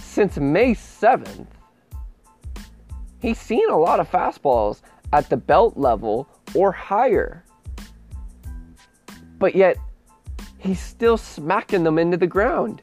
since 0.00 0.38
May 0.38 0.74
7th, 0.74 1.46
he's 3.20 3.38
seen 3.38 3.68
a 3.68 3.76
lot 3.76 4.00
of 4.00 4.10
fastballs 4.10 4.80
at 5.12 5.28
the 5.28 5.36
belt 5.36 5.76
level 5.76 6.28
or 6.54 6.72
higher. 6.72 7.44
But 9.38 9.54
yet, 9.54 9.76
he's 10.58 10.80
still 10.80 11.16
smacking 11.16 11.84
them 11.84 11.98
into 11.98 12.16
the 12.16 12.26
ground. 12.26 12.82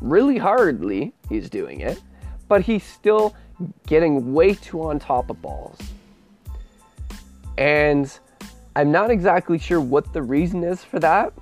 Really 0.00 0.38
hardly, 0.38 1.12
he's 1.28 1.48
doing 1.48 1.80
it, 1.80 2.00
but 2.48 2.62
he's 2.62 2.82
still 2.82 3.34
getting 3.86 4.32
way 4.32 4.54
too 4.54 4.82
on 4.82 4.98
top 4.98 5.30
of 5.30 5.40
balls. 5.40 5.78
And 7.58 8.12
I'm 8.74 8.90
not 8.90 9.10
exactly 9.10 9.58
sure 9.58 9.80
what 9.80 10.12
the 10.12 10.22
reason 10.22 10.64
is 10.64 10.82
for 10.82 10.98
that. 11.00 11.32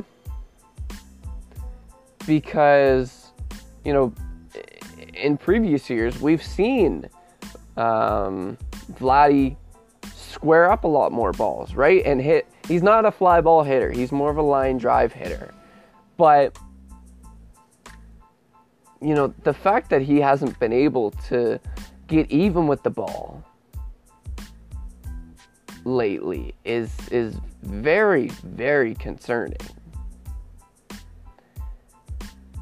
Because, 2.27 3.31
you 3.85 3.93
know, 3.93 4.13
in 5.15 5.37
previous 5.37 5.89
years, 5.89 6.21
we've 6.21 6.43
seen 6.43 7.09
um, 7.77 8.59
Vladdy 8.95 9.57
square 10.39 10.71
up 10.71 10.85
a 10.85 10.89
lot 10.89 11.11
more 11.11 11.33
balls, 11.33 11.75
right? 11.75 12.01
And 12.07 12.21
hit. 12.21 12.47
He's 12.69 12.83
not 12.83 13.05
a 13.05 13.11
fly 13.11 13.41
ball 13.41 13.65
hitter. 13.65 13.91
He's 13.91 14.13
more 14.13 14.31
of 14.31 14.37
a 14.37 14.43
line 14.43 14.79
drive 14.79 15.13
hitter. 15.13 15.53
But 16.17 16.57
you 19.01 19.15
know, 19.15 19.35
the 19.43 19.53
fact 19.53 19.91
that 19.91 20.03
he 20.03 20.21
hasn't 20.21 20.59
been 20.61 20.73
able 20.73 21.11
to 21.29 21.59
get 22.07 22.31
even 22.31 22.69
with 22.69 22.85
the 22.85 22.91
ball 22.91 23.45
lately 25.85 26.55
is 26.65 26.93
is 27.11 27.37
very 27.63 28.29
very 28.45 28.95
concerning. 28.95 29.59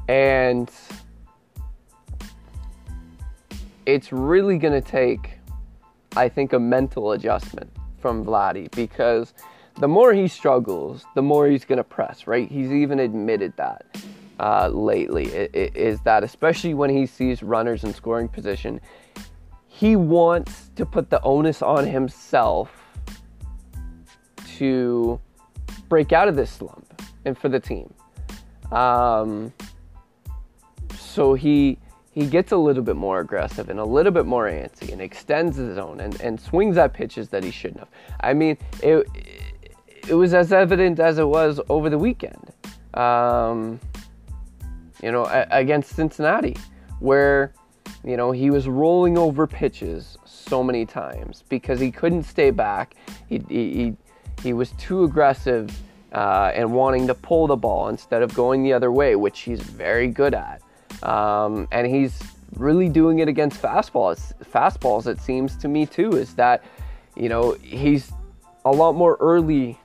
And 0.07 0.71
it's 3.85 4.11
really 4.11 4.57
going 4.57 4.73
to 4.73 4.89
take, 4.89 5.36
I 6.15 6.29
think, 6.29 6.53
a 6.53 6.59
mental 6.59 7.11
adjustment 7.11 7.71
from 7.99 8.25
Vladdy 8.25 8.71
because 8.71 9.33
the 9.79 9.87
more 9.87 10.13
he 10.13 10.27
struggles, 10.27 11.05
the 11.15 11.21
more 11.21 11.47
he's 11.47 11.65
going 11.65 11.77
to 11.77 11.83
press, 11.83 12.27
right? 12.27 12.49
He's 12.49 12.71
even 12.71 12.99
admitted 12.99 13.53
that 13.57 13.85
uh, 14.39 14.69
lately, 14.69 15.25
is 15.25 15.99
that 16.01 16.23
especially 16.23 16.73
when 16.73 16.89
he 16.89 17.05
sees 17.05 17.43
runners 17.43 17.83
in 17.83 17.93
scoring 17.93 18.27
position, 18.27 18.79
he 19.67 19.95
wants 19.95 20.69
to 20.75 20.85
put 20.85 21.09
the 21.09 21.21
onus 21.21 21.61
on 21.61 21.85
himself 21.85 22.71
to 24.57 25.19
break 25.89 26.11
out 26.11 26.27
of 26.27 26.35
this 26.35 26.49
slump 26.49 27.01
and 27.25 27.37
for 27.37 27.49
the 27.49 27.59
team. 27.59 27.93
Um, 28.71 29.53
so 30.97 31.35
he 31.35 31.77
he 32.17 32.25
gets 32.25 32.51
a 32.51 32.57
little 32.57 32.81
bit 32.81 32.95
more 32.95 33.19
aggressive 33.19 33.69
and 33.69 33.79
a 33.79 33.85
little 33.85 34.11
bit 34.11 34.25
more 34.25 34.49
antsy 34.49 34.91
and 34.91 34.99
extends 34.99 35.55
the 35.57 35.75
zone 35.75 35.99
and, 35.99 36.19
and 36.19 36.41
swings 36.41 36.75
at 36.75 36.91
pitches 36.91 37.29
that 37.29 37.43
he 37.43 37.51
shouldn't 37.51 37.77
have. 37.77 37.89
I 38.21 38.33
mean, 38.33 38.57
it, 38.81 39.05
it 40.07 40.15
was 40.15 40.33
as 40.33 40.51
evident 40.51 40.99
as 40.99 41.19
it 41.19 41.27
was 41.27 41.61
over 41.69 41.91
the 41.91 41.97
weekend, 41.99 42.51
um, 42.95 43.79
you 45.03 45.11
know, 45.11 45.25
against 45.51 45.95
Cincinnati, 45.95 46.57
where, 47.01 47.53
you 48.03 48.17
know, 48.17 48.31
he 48.31 48.49
was 48.49 48.67
rolling 48.67 49.15
over 49.15 49.45
pitches 49.45 50.17
so 50.25 50.63
many 50.63 50.87
times 50.87 51.43
because 51.49 51.79
he 51.79 51.91
couldn't 51.91 52.23
stay 52.23 52.49
back. 52.49 52.95
He, 53.29 53.43
he, 53.47 53.95
he 54.41 54.53
was 54.53 54.71
too 54.71 55.03
aggressive 55.03 55.69
uh, 56.13 56.51
and 56.55 56.73
wanting 56.73 57.05
to 57.05 57.13
pull 57.13 57.45
the 57.45 57.55
ball 57.55 57.89
instead 57.89 58.23
of 58.23 58.33
going 58.33 58.63
the 58.63 58.73
other 58.73 58.91
way, 58.91 59.15
which 59.15 59.41
he's 59.41 59.61
very 59.61 60.07
good 60.07 60.33
at. 60.33 60.63
Um, 61.03 61.67
and 61.71 61.87
he's 61.87 62.21
really 62.55 62.89
doing 62.89 63.19
it 63.19 63.27
against 63.27 63.61
fastballs. 63.61 64.33
Fastballs, 64.43 65.07
it 65.07 65.19
seems 65.19 65.55
to 65.57 65.67
me 65.67 65.85
too, 65.85 66.13
is 66.13 66.33
that 66.35 66.63
you 67.15 67.29
know 67.29 67.53
he's 67.61 68.11
a 68.65 68.71
lot 68.71 68.93
more 68.93 69.17
early 69.19 69.79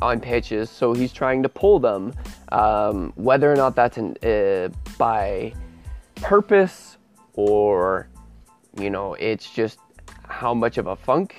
on 0.00 0.20
pitches, 0.20 0.70
so 0.70 0.92
he's 0.92 1.12
trying 1.12 1.42
to 1.42 1.48
pull 1.48 1.78
them. 1.78 2.14
Um, 2.50 3.12
whether 3.16 3.52
or 3.52 3.56
not 3.56 3.74
that's 3.74 3.98
in, 3.98 4.16
uh, 4.22 4.68
by 4.96 5.52
purpose 6.16 6.96
or 7.34 8.08
you 8.76 8.90
know 8.90 9.14
it's 9.14 9.50
just 9.50 9.78
how 10.28 10.52
much 10.52 10.78
of 10.78 10.88
a 10.88 10.96
funk 10.96 11.36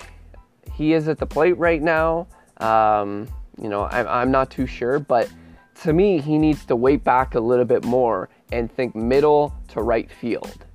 he 0.74 0.92
is 0.92 1.08
at 1.08 1.18
the 1.18 1.26
plate 1.26 1.56
right 1.58 1.82
now. 1.82 2.26
Um, 2.58 3.28
you 3.60 3.68
know, 3.68 3.82
I, 3.82 4.22
I'm 4.22 4.30
not 4.30 4.50
too 4.50 4.66
sure, 4.66 4.98
but 4.98 5.30
to 5.82 5.92
me, 5.92 6.20
he 6.20 6.38
needs 6.38 6.64
to 6.66 6.76
wait 6.76 7.04
back 7.04 7.34
a 7.34 7.40
little 7.40 7.64
bit 7.64 7.84
more 7.84 8.28
and 8.52 8.70
think 8.72 8.94
middle 8.94 9.54
to 9.68 9.82
right 9.82 10.10
field. 10.10 10.66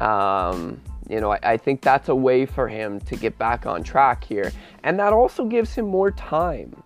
Um, 0.00 0.80
you 1.08 1.20
know, 1.20 1.32
I, 1.32 1.38
I, 1.42 1.56
think 1.56 1.80
that's 1.80 2.08
a 2.08 2.14
way 2.14 2.46
for 2.46 2.68
him 2.68 3.00
to 3.00 3.16
get 3.16 3.36
back 3.36 3.66
on 3.66 3.82
track 3.82 4.22
here. 4.22 4.52
And 4.84 4.98
that 5.00 5.12
also 5.12 5.44
gives 5.44 5.74
him 5.74 5.86
more 5.86 6.12
time 6.12 6.82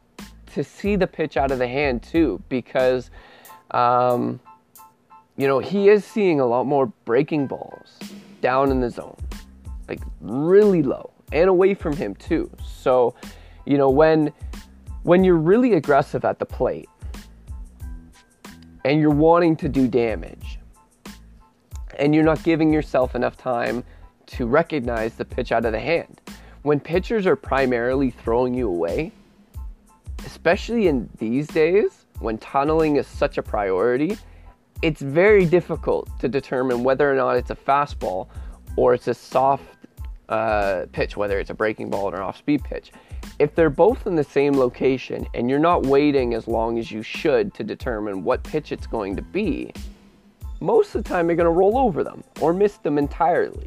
to 0.55 0.65
see 0.65 0.97
the 0.97 1.07
pitch 1.07 1.37
out 1.37 1.51
of 1.51 1.59
the 1.59 1.69
hand, 1.69 2.03
too, 2.03 2.43
because, 2.49 3.11
um, 3.73 4.41
you 5.37 5.47
know, 5.47 5.59
he 5.59 5.89
is 5.89 6.05
seeing 6.05 6.41
a 6.41 6.47
lot 6.47 6.65
more 6.65 6.87
breaking 7.05 7.49
balls 7.49 7.99
down 8.41 8.71
in 8.71 8.81
the 8.81 8.89
zone, 8.89 9.17
like 9.89 10.01
really 10.21 10.83
low 10.83 11.11
and 11.33 11.51
away 11.51 11.75
from 11.75 11.97
him, 11.97 12.15
too. 12.15 12.51
So, 12.65 13.15
you 13.67 13.77
know, 13.77 13.91
when 13.91 14.33
when 15.03 15.25
you're 15.25 15.37
really 15.37 15.75
aggressive 15.75 16.25
at 16.25 16.39
the 16.39 16.47
plate 16.47 16.89
and 18.85 19.01
you're 19.01 19.11
wanting 19.11 19.57
to 19.57 19.68
do 19.68 19.88
damage 19.88 20.59
and 21.99 22.14
you're 22.14 22.25
not 22.25 22.42
giving 22.42 22.73
yourself 22.73 23.14
enough 23.14 23.37
time 23.37 23.85
to 24.27 24.47
recognize 24.47 25.14
the 25.14 25.25
pitch 25.25 25.53
out 25.53 25.64
of 25.64 25.73
the 25.73 25.81
hand. 25.81 26.21
When 26.62 26.81
pitchers 26.81 27.27
are 27.27 27.37
primarily 27.37 28.11
throwing 28.11 28.55
you 28.55 28.68
away, 28.68 29.12
especially 30.25 30.88
in 30.88 31.09
these 31.18 31.47
days 31.49 32.07
when 32.21 32.38
tunneling 32.38 32.97
is 32.97 33.07
such 33.07 33.37
a 33.37 33.42
priority, 33.42 34.16
it's 34.81 35.01
very 35.01 35.45
difficult 35.45 36.09
to 36.21 36.29
determine 36.29 36.83
whether 36.83 37.11
or 37.11 37.14
not 37.14 37.37
it's 37.37 37.51
a 37.51 37.57
fastball 37.57 38.29
or 38.77 38.95
it's 38.95 39.09
a 39.09 39.14
soft 39.14 39.82
uh, 40.33 40.87
pitch, 40.92 41.14
whether 41.14 41.38
it's 41.38 41.51
a 41.51 41.55
breaking 41.55 41.90
ball 41.90 42.11
or 42.11 42.14
an 42.14 42.23
off 42.23 42.38
speed 42.38 42.64
pitch. 42.64 42.90
If 43.38 43.55
they're 43.55 43.68
both 43.68 44.07
in 44.07 44.16
the 44.16 44.25
same 44.25 44.55
location 44.55 45.27
and 45.35 45.51
you're 45.51 45.59
not 45.59 45.85
waiting 45.85 46.33
as 46.33 46.49
long 46.49 46.79
as 46.79 46.90
you 46.90 47.03
should 47.03 47.53
to 47.55 47.62
determine 47.62 48.25
what 48.25 48.42
pitch 48.42 48.73
it's 48.73 48.87
going 48.87 49.14
to 49.16 49.23
be, 49.23 49.75
most 50.61 50.95
of 50.95 51.05
the 51.05 51.09
time 51.09 51.29
you're 51.29 51.37
going 51.37 51.45
to 51.45 51.51
roll 51.51 51.77
over 51.77 52.03
them 52.03 52.25
or 52.40 52.55
miss 52.55 52.79
them 52.79 52.97
entirely. 52.97 53.66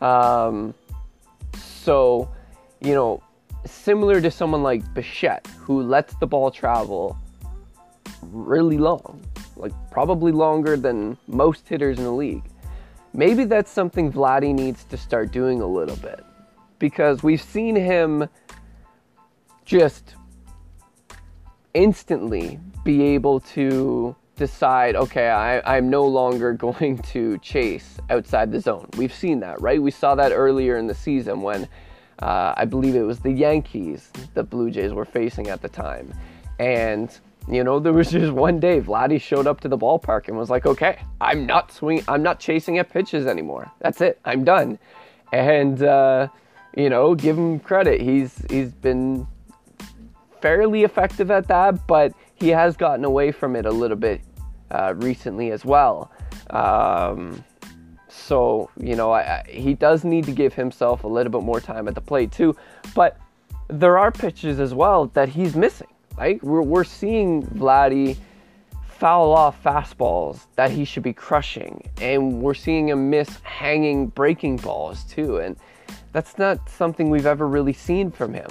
Um, 0.00 0.74
so, 1.56 2.30
you 2.80 2.94
know, 2.94 3.20
similar 3.66 4.20
to 4.20 4.30
someone 4.30 4.62
like 4.62 4.94
Bichette, 4.94 5.48
who 5.58 5.82
lets 5.82 6.14
the 6.14 6.26
ball 6.26 6.52
travel 6.52 7.18
really 8.30 8.78
long, 8.78 9.20
like 9.56 9.72
probably 9.90 10.30
longer 10.30 10.76
than 10.76 11.16
most 11.26 11.66
hitters 11.66 11.98
in 11.98 12.04
the 12.04 12.12
league. 12.12 12.44
Maybe 13.12 13.44
that's 13.44 13.70
something 13.70 14.12
Vladdy 14.12 14.54
needs 14.54 14.84
to 14.84 14.96
start 14.96 15.32
doing 15.32 15.60
a 15.60 15.66
little 15.66 15.96
bit 15.96 16.24
because 16.78 17.22
we've 17.22 17.42
seen 17.42 17.74
him 17.74 18.28
just 19.64 20.14
instantly 21.74 22.58
be 22.84 23.02
able 23.02 23.40
to 23.40 24.14
decide, 24.36 24.96
okay, 24.96 25.28
I, 25.28 25.76
I'm 25.76 25.90
no 25.90 26.06
longer 26.06 26.52
going 26.66 26.98
to 26.98 27.38
chase 27.38 27.98
outside 28.08 28.50
the 28.52 28.60
zone. 28.60 28.88
We've 28.96 29.12
seen 29.12 29.40
that, 29.40 29.60
right? 29.60 29.82
We 29.82 29.90
saw 29.90 30.14
that 30.14 30.32
earlier 30.32 30.76
in 30.76 30.86
the 30.86 30.94
season 30.94 31.42
when 31.42 31.68
uh, 32.20 32.54
I 32.56 32.64
believe 32.64 32.94
it 32.94 33.02
was 33.02 33.20
the 33.20 33.32
Yankees 33.32 34.10
the 34.34 34.42
Blue 34.42 34.70
Jays 34.70 34.92
were 34.92 35.04
facing 35.04 35.48
at 35.48 35.60
the 35.60 35.68
time. 35.68 36.12
And, 36.58 37.16
you 37.50 37.64
know, 37.64 37.78
there 37.78 37.92
was 37.92 38.10
just 38.10 38.32
one 38.32 38.60
day 38.60 38.80
Vladdy 38.80 39.20
showed 39.20 39.46
up 39.46 39.60
to 39.60 39.68
the 39.68 39.78
ballpark 39.78 40.28
and 40.28 40.36
was 40.36 40.50
like, 40.50 40.66
okay, 40.66 41.00
I'm 41.20 41.46
not 41.46 41.72
swinging, 41.72 42.04
I'm 42.08 42.22
not 42.22 42.40
chasing 42.40 42.78
at 42.78 42.90
pitches 42.90 43.26
anymore. 43.26 43.70
That's 43.80 44.00
it, 44.00 44.20
I'm 44.24 44.44
done. 44.44 44.78
And, 45.32 45.82
uh, 45.82 46.28
you 46.76 46.90
know, 46.90 47.14
give 47.14 47.36
him 47.36 47.60
credit. 47.60 48.00
He's 48.00 48.44
he's 48.50 48.72
been 48.72 49.26
fairly 50.40 50.84
effective 50.84 51.30
at 51.30 51.48
that, 51.48 51.86
but 51.86 52.12
he 52.34 52.48
has 52.48 52.76
gotten 52.76 53.04
away 53.04 53.32
from 53.32 53.56
it 53.56 53.66
a 53.66 53.70
little 53.70 53.96
bit 53.96 54.20
uh, 54.70 54.94
recently 54.96 55.50
as 55.50 55.64
well. 55.64 56.10
Um, 56.50 57.44
so, 58.08 58.70
you 58.78 58.94
know, 58.94 59.10
I, 59.10 59.20
I, 59.20 59.44
he 59.48 59.74
does 59.74 60.04
need 60.04 60.24
to 60.24 60.32
give 60.32 60.54
himself 60.54 61.04
a 61.04 61.08
little 61.08 61.32
bit 61.32 61.42
more 61.42 61.60
time 61.60 61.88
at 61.88 61.94
the 61.94 62.00
plate 62.00 62.32
too. 62.32 62.56
But 62.94 63.18
there 63.68 63.98
are 63.98 64.10
pitches 64.10 64.60
as 64.60 64.72
well 64.72 65.06
that 65.14 65.28
he's 65.28 65.56
missing. 65.56 65.88
Right? 66.18 66.42
We're, 66.42 66.62
we're 66.62 66.84
seeing 66.84 67.44
Vladdy 67.46 68.16
foul 68.98 69.32
off 69.32 69.62
fastballs 69.62 70.40
that 70.56 70.70
he 70.72 70.84
should 70.84 71.04
be 71.04 71.12
crushing, 71.12 71.88
and 72.00 72.42
we're 72.42 72.54
seeing 72.54 72.88
him 72.88 73.08
miss 73.08 73.28
hanging 73.42 74.08
breaking 74.08 74.56
balls 74.56 75.04
too. 75.04 75.38
And 75.38 75.56
that's 76.12 76.36
not 76.36 76.68
something 76.68 77.08
we've 77.08 77.26
ever 77.26 77.46
really 77.46 77.72
seen 77.72 78.10
from 78.10 78.34
him 78.34 78.50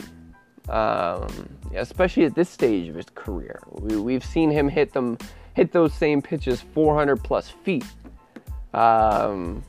um, 0.69 1.49
especially 1.75 2.25
at 2.25 2.35
this 2.35 2.49
stage 2.49 2.89
of 2.89 2.95
his 2.95 3.05
career. 3.15 3.61
We, 3.71 4.13
have 4.13 4.25
seen 4.25 4.51
him 4.51 4.67
hit 4.67 4.93
them, 4.93 5.17
hit 5.53 5.71
those 5.71 5.93
same 5.93 6.21
pitches 6.21 6.61
400 6.61 7.23
plus 7.23 7.49
feet. 7.49 7.85
Um, 8.73 9.63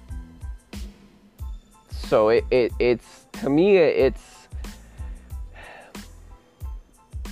so 1.91 2.31
it, 2.31 2.45
it, 2.51 2.73
it's 2.79 3.27
to 3.33 3.51
me 3.51 3.77
it's 3.77 4.38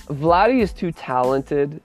Vladdy 0.07 0.61
is 0.61 0.73
too 0.73 0.92
talented 0.92 1.83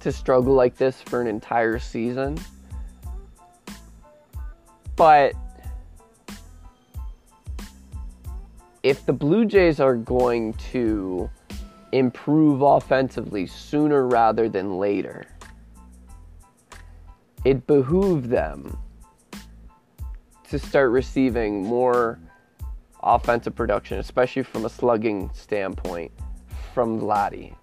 to 0.00 0.12
struggle 0.12 0.54
like 0.54 0.76
this 0.76 1.02
for 1.02 1.20
an 1.20 1.26
entire 1.26 1.78
season. 1.78 2.38
But 4.96 5.34
if 8.82 9.04
the 9.04 9.12
Blue 9.12 9.44
Jays 9.44 9.80
are 9.80 9.94
going 9.94 10.54
to 10.72 11.28
improve 11.92 12.62
offensively 12.62 13.46
sooner 13.46 14.06
rather 14.06 14.48
than 14.48 14.78
later, 14.78 15.26
it 17.44 17.66
behooved 17.66 18.30
them 18.30 18.76
to 20.48 20.58
start 20.58 20.90
receiving 20.90 21.62
more 21.62 22.18
offensive 23.02 23.54
production, 23.54 23.98
especially 23.98 24.42
from 24.42 24.64
a 24.64 24.68
slugging 24.68 25.30
standpoint, 25.34 26.10
from 26.74 27.00
Vladdy. 27.00 27.54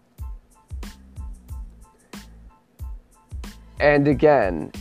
And 3.79 4.07
again, 4.07 4.71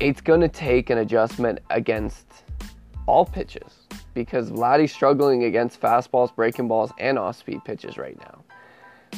it's 0.00 0.20
going 0.20 0.40
to 0.40 0.48
take 0.48 0.90
an 0.90 0.98
adjustment 0.98 1.60
against 1.70 2.26
all 3.06 3.24
pitches 3.24 3.86
because 4.14 4.50
Vladdy's 4.50 4.92
struggling 4.92 5.44
against 5.44 5.80
fastballs, 5.80 6.34
breaking 6.34 6.68
balls, 6.68 6.92
and 6.98 7.18
off 7.18 7.36
speed 7.36 7.64
pitches 7.64 7.96
right 7.96 8.18
now. 8.18 8.42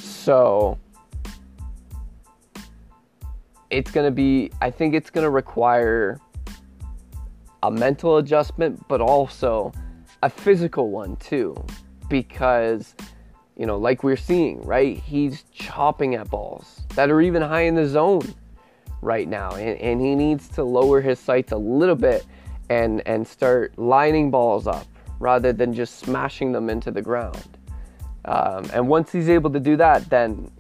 So 0.01 0.79
it's 3.71 3.90
going 3.90 4.07
to 4.07 4.11
be, 4.11 4.51
I 4.61 4.71
think 4.71 4.95
it's 4.95 5.11
going 5.11 5.25
to 5.25 5.31
require 5.31 6.21
a 7.62 7.71
mental 7.71 8.18
adjustment, 8.18 8.87
but 8.88 9.01
also 9.01 9.73
a 10.23 10.29
physical 10.29 10.90
one 10.90 11.16
too, 11.16 11.55
because, 12.09 12.95
you 13.57 13.67
know, 13.67 13.77
like 13.77 14.03
we're 14.03 14.17
seeing, 14.17 14.62
right? 14.62 14.97
He's 14.99 15.45
chopping 15.53 16.15
at 16.15 16.31
balls 16.31 16.83
that 16.95 17.11
are 17.11 17.21
even 17.21 17.43
high 17.43 17.62
in 17.62 17.75
the 17.75 17.87
zone 17.87 18.35
right 19.01 19.29
now, 19.29 19.53
and, 19.53 19.79
and 19.81 20.01
he 20.01 20.15
needs 20.15 20.49
to 20.51 20.65
lower 20.65 21.01
his 21.01 21.19
sights 21.19 21.53
a 21.53 21.57
little 21.57 21.97
bit 21.97 22.25
and 22.71 23.07
and 23.07 23.27
start 23.27 23.77
lining 23.79 24.31
balls 24.31 24.67
up 24.67 24.87
rather 25.19 25.53
than 25.53 25.75
just 25.75 25.99
smashing 25.99 26.53
them 26.53 26.71
into 26.71 26.91
the 26.91 27.03
ground. 27.03 27.59
Um, 28.25 28.71
and 28.73 28.88
once 28.88 29.12
he's 29.12 29.29
able 29.29 29.51
to 29.51 29.61
do 29.61 29.77
that, 29.77 30.09
then 30.09 30.51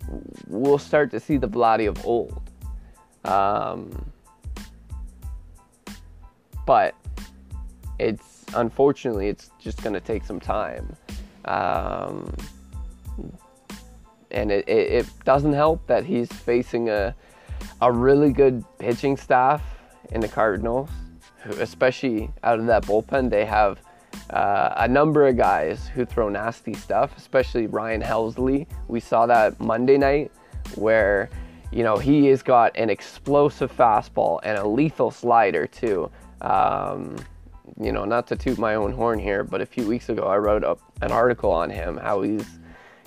we'll 0.48 0.78
start 0.78 1.10
to 1.12 1.20
see 1.20 1.36
the 1.36 1.48
Vladdy 1.48 1.88
of 1.88 2.04
old. 2.04 2.50
Um, 3.24 4.12
but 6.66 6.94
it's 7.98 8.44
unfortunately 8.54 9.28
it's 9.28 9.50
just 9.58 9.82
going 9.82 9.94
to 9.94 10.00
take 10.00 10.24
some 10.24 10.40
time. 10.40 10.94
Um, 11.44 12.34
and 14.32 14.50
it, 14.50 14.68
it, 14.68 14.92
it, 14.92 15.24
doesn't 15.24 15.52
help 15.52 15.86
that 15.86 16.04
he's 16.04 16.32
facing 16.32 16.88
a, 16.88 17.14
a 17.80 17.92
really 17.92 18.32
good 18.32 18.64
pitching 18.78 19.16
staff 19.16 19.62
in 20.10 20.20
the 20.20 20.28
Cardinals 20.28 20.90
especially 21.44 22.30
out 22.42 22.58
of 22.58 22.66
that 22.66 22.84
bullpen, 22.84 23.30
they 23.30 23.44
have 23.44 23.80
uh, 24.30 24.74
a 24.76 24.88
number 24.88 25.26
of 25.26 25.36
guys 25.36 25.88
who 25.88 26.04
throw 26.04 26.28
nasty 26.28 26.74
stuff, 26.74 27.16
especially 27.16 27.66
Ryan 27.66 28.02
Helsley. 28.02 28.66
We 28.88 29.00
saw 29.00 29.26
that 29.26 29.58
Monday 29.60 29.96
night 29.96 30.32
where, 30.74 31.30
you 31.70 31.82
know, 31.82 31.96
he 31.96 32.26
has 32.26 32.42
got 32.42 32.76
an 32.76 32.90
explosive 32.90 33.74
fastball 33.74 34.40
and 34.42 34.58
a 34.58 34.66
lethal 34.66 35.10
slider 35.10 35.66
too. 35.66 36.10
Um, 36.40 37.16
you 37.80 37.92
know, 37.92 38.04
not 38.04 38.26
to 38.28 38.36
toot 38.36 38.58
my 38.58 38.74
own 38.74 38.92
horn 38.92 39.18
here, 39.18 39.44
but 39.44 39.60
a 39.60 39.66
few 39.66 39.86
weeks 39.86 40.08
ago 40.08 40.24
I 40.24 40.36
wrote 40.36 40.64
up 40.64 40.80
an 41.00 41.10
article 41.10 41.50
on 41.50 41.70
him, 41.70 41.96
how 41.96 42.22
he's, 42.22 42.46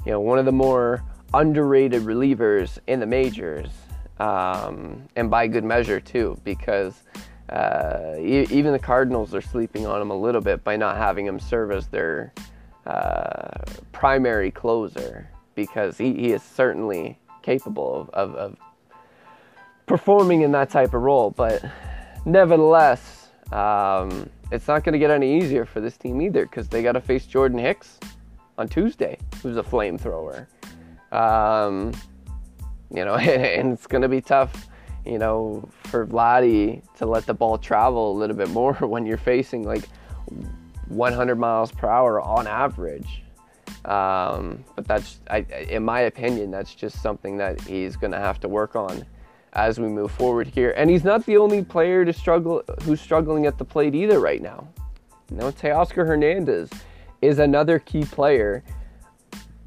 you 0.06 0.12
know, 0.12 0.20
one 0.20 0.40
of 0.40 0.46
the 0.46 0.52
more 0.52 1.04
underrated 1.36 2.04
relievers 2.04 2.80
in 2.88 3.00
the 3.00 3.06
majors, 3.06 3.70
um, 4.20 5.04
and 5.16 5.30
by 5.30 5.48
good 5.48 5.64
measure 5.64 6.00
too, 6.00 6.40
because 6.44 7.04
uh, 7.50 8.16
e- 8.18 8.48
even 8.50 8.72
the 8.72 8.80
Cardinals 8.80 9.36
are 9.36 9.42
sleeping 9.42 9.86
on 9.86 10.02
him 10.02 10.12
a 10.12 10.16
little 10.16 10.42
bit 10.42 10.64
by 10.64 10.76
not 10.76 10.98
having 10.98 11.26
him 11.26 11.40
serve 11.40 11.72
as 11.72 11.88
their 11.88 12.34
uh, 12.86 13.60
primary 13.92 14.50
closer 14.50 15.30
because 15.56 15.98
he, 15.98 16.14
he 16.14 16.32
is 16.32 16.42
certainly 16.42 17.20
capable 17.42 17.96
of, 17.96 18.10
of, 18.10 18.36
of 18.36 18.58
performing 19.86 20.42
in 20.42 20.52
that 20.52 20.70
type 20.70 20.94
of 20.94 21.02
role. 21.02 21.30
But 21.32 21.64
nevertheless, 22.26 23.30
um, 23.52 24.30
it's 24.52 24.68
not 24.68 24.84
going 24.84 24.94
to 24.94 25.00
get 25.00 25.12
any 25.12 25.38
easier 25.38 25.66
for 25.66 25.82
this 25.82 25.98
team 25.98 26.22
either 26.22 26.46
because 26.46 26.68
they 26.68 26.82
got 26.82 26.94
to 26.94 27.02
face 27.02 27.26
Jordan 27.26 27.60
Hicks 27.60 28.00
on 28.58 28.68
Tuesday, 28.68 29.18
who's 29.42 29.58
a 29.58 29.64
flamethrower. 29.64 30.48
Um, 31.12 31.94
you 32.94 33.06
know, 33.06 33.16
and 33.16 33.74
it's 33.74 33.88
going 33.88 34.02
to 34.02 34.10
be 34.10 34.22
tough, 34.22 34.68
you 35.06 35.18
know, 35.18 35.68
for 35.84 36.06
Vladdy 36.06 36.82
to 36.98 37.06
let 37.06 37.26
the 37.26 37.34
ball 37.34 37.58
travel 37.58 38.12
a 38.12 38.16
little 38.18 38.36
bit 38.36 38.50
more 38.50 38.74
when 38.80 39.06
you're 39.06 39.18
facing 39.18 39.64
like 39.64 39.88
100 40.88 41.36
miles 41.36 41.72
per 41.72 41.88
hour 41.88 42.22
on 42.22 42.48
average. 42.48 43.24
Um, 43.86 44.64
but 44.76 44.88
that's, 44.88 45.20
I, 45.30 45.40
in 45.70 45.84
my 45.84 46.02
opinion, 46.02 46.50
that's 46.50 46.74
just 46.74 47.02
something 47.02 47.38
that 47.38 47.62
he's 47.62 47.96
going 47.96 48.12
to 48.12 48.20
have 48.20 48.40
to 48.40 48.48
work 48.48 48.76
on 48.76 49.06
as 49.54 49.80
we 49.80 49.88
move 49.88 50.12
forward 50.12 50.48
here. 50.48 50.74
And 50.76 50.90
he's 50.90 51.04
not 51.04 51.26
the 51.26 51.38
only 51.38 51.64
player 51.64 52.04
to 52.04 52.12
struggle 52.12 52.64
who's 52.84 53.00
struggling 53.00 53.46
at 53.46 53.58
the 53.58 53.66
plate 53.66 53.96
either 53.96 54.20
right 54.20 54.42
now. 54.42 54.68
You 55.30 55.38
know, 55.38 55.52
Teoscar 55.52 56.06
Hernandez 56.06 56.70
is 57.22 57.40
another 57.40 57.80
key 57.80 58.04
player 58.04 58.64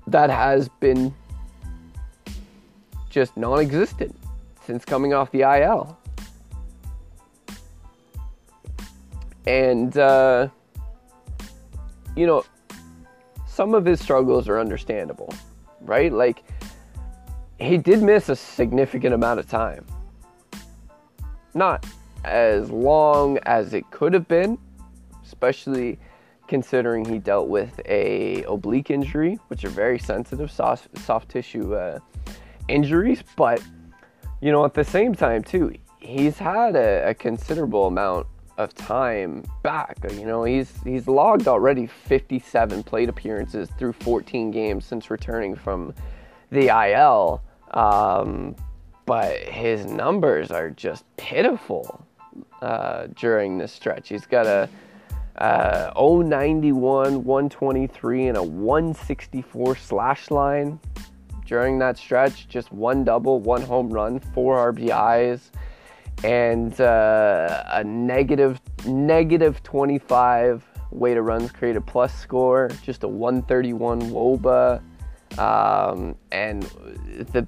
that 0.06 0.30
has 0.30 0.68
been 0.80 1.14
just 3.18 3.36
non-existent 3.36 4.14
since 4.64 4.84
coming 4.84 5.12
off 5.12 5.32
the 5.32 5.40
IL. 5.40 5.98
And 9.44 9.98
uh, 9.98 10.48
you 12.14 12.28
know, 12.28 12.44
some 13.48 13.74
of 13.74 13.84
his 13.84 14.00
struggles 14.00 14.48
are 14.48 14.60
understandable, 14.60 15.34
right? 15.80 16.12
Like, 16.12 16.44
he 17.58 17.76
did 17.76 18.04
miss 18.04 18.28
a 18.28 18.36
significant 18.36 19.14
amount 19.14 19.40
of 19.40 19.48
time. 19.48 19.84
Not 21.54 21.84
as 22.24 22.70
long 22.70 23.38
as 23.46 23.74
it 23.74 23.90
could 23.90 24.14
have 24.14 24.28
been, 24.28 24.58
especially 25.24 25.98
considering 26.46 27.04
he 27.04 27.18
dealt 27.18 27.48
with 27.48 27.80
a 27.86 28.44
oblique 28.44 28.90
injury, 28.90 29.40
which 29.48 29.64
are 29.64 29.70
very 29.70 29.98
sensitive 29.98 30.52
soft, 30.52 30.96
soft 30.98 31.28
tissue 31.28 31.74
uh, 31.74 31.98
injuries. 32.68 33.22
But 33.36 33.62
you 34.40 34.52
know, 34.52 34.64
at 34.64 34.74
the 34.74 34.84
same 34.84 35.14
time 35.14 35.42
too, 35.42 35.74
he's 35.98 36.38
had 36.38 36.76
a, 36.76 37.10
a 37.10 37.14
considerable 37.14 37.86
amount 37.86 38.26
of 38.56 38.74
time 38.74 39.44
back. 39.62 39.98
You 40.12 40.26
know, 40.26 40.44
he's 40.44 40.72
he's 40.84 41.08
logged 41.08 41.48
already 41.48 41.86
57 41.86 42.82
plate 42.82 43.08
appearances 43.08 43.70
through 43.78 43.94
14 43.94 44.50
games 44.50 44.84
since 44.84 45.10
returning 45.10 45.54
from 45.54 45.94
the 46.50 46.68
IL. 46.68 47.42
Um, 47.72 48.56
but 49.06 49.38
his 49.38 49.86
numbers 49.86 50.50
are 50.50 50.70
just 50.70 51.04
pitiful 51.16 52.06
uh, 52.60 53.06
during 53.16 53.56
this 53.56 53.72
stretch. 53.72 54.08
He's 54.08 54.26
got 54.26 54.46
a 54.46 54.68
uh, 55.38 55.92
091, 55.96 57.24
123, 57.24 58.26
and 58.26 58.36
a 58.36 58.42
164 58.42 59.76
slash 59.76 60.30
line 60.30 60.80
during 61.48 61.78
that 61.80 61.98
stretch. 61.98 62.48
Just 62.48 62.70
one 62.72 63.02
double, 63.02 63.40
one 63.40 63.62
home 63.62 63.90
run, 63.90 64.20
four 64.20 64.72
RBIs 64.72 65.50
and 66.24 66.80
uh, 66.80 67.62
a 67.68 67.84
negative 67.84 68.60
negative 68.86 69.62
25 69.62 70.64
weighted 70.90 71.22
runs 71.22 71.52
created 71.52 71.86
plus 71.86 72.18
score, 72.18 72.70
just 72.82 73.04
a 73.04 73.08
131 73.08 74.00
WOBA, 74.02 74.82
um, 75.38 76.16
and 76.32 76.62
the 77.32 77.46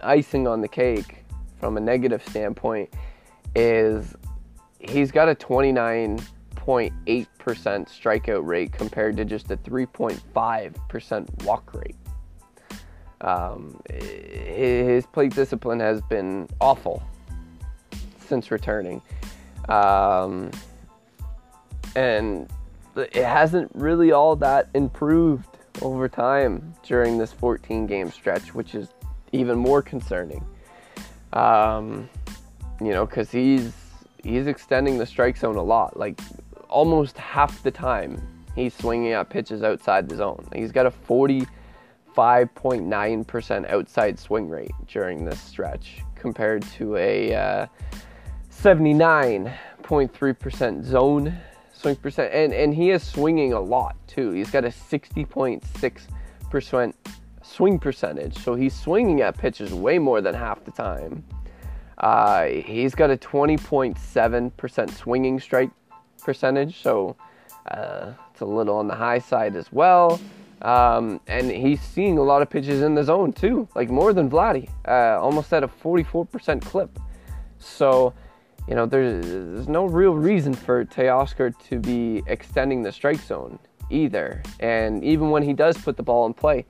icing 0.00 0.46
on 0.46 0.60
the 0.60 0.68
cake 0.68 1.24
from 1.58 1.76
a 1.76 1.80
negative 1.80 2.22
standpoint 2.28 2.88
is 3.54 4.14
he's 4.78 5.10
got 5.12 5.28
a 5.28 5.34
29.8% 5.34 6.20
strikeout 6.56 8.46
rate 8.46 8.72
compared 8.72 9.16
to 9.16 9.24
just 9.24 9.50
a 9.50 9.56
3.5% 9.58 11.44
walk 11.44 11.74
rate. 11.74 11.96
Um, 13.22 13.80
his 13.88 15.06
plate 15.06 15.34
discipline 15.34 15.80
has 15.80 16.02
been 16.02 16.48
awful 16.60 17.02
since 18.18 18.50
returning. 18.50 19.00
Um, 19.68 20.50
and 21.94 22.50
it 22.96 23.24
hasn't 23.24 23.70
really 23.74 24.12
all 24.12 24.36
that 24.36 24.68
improved 24.74 25.58
over 25.80 26.08
time 26.08 26.74
during 26.82 27.16
this 27.16 27.32
14 27.32 27.86
game 27.86 28.10
stretch, 28.10 28.54
which 28.54 28.74
is 28.74 28.88
even 29.32 29.56
more 29.56 29.82
concerning. 29.82 30.44
Um, 31.32 32.08
you 32.80 32.90
know, 32.90 33.06
because 33.06 33.30
he's 33.30 33.72
he's 34.22 34.46
extending 34.46 34.98
the 34.98 35.06
strike 35.06 35.36
zone 35.36 35.56
a 35.56 35.62
lot, 35.62 35.96
like 35.96 36.20
almost 36.68 37.16
half 37.18 37.62
the 37.62 37.70
time 37.70 38.20
he's 38.54 38.74
swinging 38.74 39.12
at 39.12 39.30
pitches 39.30 39.62
outside 39.62 40.08
the 40.08 40.16
zone. 40.16 40.46
He's 40.54 40.72
got 40.72 40.86
a 40.86 40.90
45.9% 42.14 43.70
outside 43.70 44.18
swing 44.18 44.48
rate 44.48 44.72
during 44.86 45.24
this 45.24 45.40
stretch 45.40 46.00
compared 46.14 46.62
to 46.62 46.96
a 46.96 47.34
uh, 47.34 47.66
79.3% 48.50 50.84
zone 50.84 51.38
swing 51.72 51.96
percent, 51.96 52.32
and 52.32 52.52
and 52.52 52.72
he 52.74 52.90
is 52.90 53.02
swinging 53.02 53.52
a 53.52 53.60
lot 53.60 53.96
too. 54.06 54.30
He's 54.30 54.50
got 54.50 54.64
a 54.64 54.68
60.6% 54.68 56.94
swing 57.42 57.78
percentage, 57.78 58.38
so 58.38 58.54
he's 58.54 58.74
swinging 58.74 59.20
at 59.20 59.36
pitches 59.36 59.74
way 59.74 59.98
more 59.98 60.20
than 60.20 60.34
half 60.34 60.64
the 60.64 60.70
time. 60.70 61.24
Uh, 61.98 62.44
he's 62.46 62.94
got 62.94 63.10
a 63.10 63.16
20.7% 63.16 64.90
swinging 64.90 65.40
strike 65.40 65.70
percentage, 66.22 66.82
so 66.82 67.16
uh, 67.70 68.12
it's 68.30 68.40
a 68.40 68.46
little 68.46 68.76
on 68.76 68.88
the 68.88 68.94
high 68.94 69.18
side 69.18 69.56
as 69.56 69.72
well. 69.72 70.20
Um, 70.62 71.20
and 71.26 71.50
he's 71.50 71.80
seeing 71.80 72.18
a 72.18 72.22
lot 72.22 72.40
of 72.40 72.48
pitches 72.48 72.82
in 72.82 72.94
the 72.94 73.02
zone 73.02 73.32
too, 73.32 73.68
like 73.74 73.90
more 73.90 74.12
than 74.12 74.30
Vladdy, 74.30 74.70
uh, 74.86 75.20
almost 75.20 75.52
at 75.52 75.64
a 75.64 75.68
44% 75.68 76.62
clip. 76.62 76.98
So 77.58 78.14
you 78.68 78.74
know, 78.74 78.86
there's, 78.86 79.26
there's 79.26 79.68
no 79.68 79.86
real 79.86 80.14
reason 80.14 80.54
for 80.54 80.84
Teoscar 80.84 81.52
to 81.68 81.78
be 81.80 82.22
extending 82.26 82.82
the 82.82 82.92
strike 82.92 83.20
zone 83.20 83.58
either. 83.90 84.42
And 84.60 85.04
even 85.04 85.30
when 85.30 85.42
he 85.42 85.52
does 85.52 85.76
put 85.76 85.96
the 85.96 86.02
ball 86.02 86.26
in 86.26 86.34
play, 86.34 86.64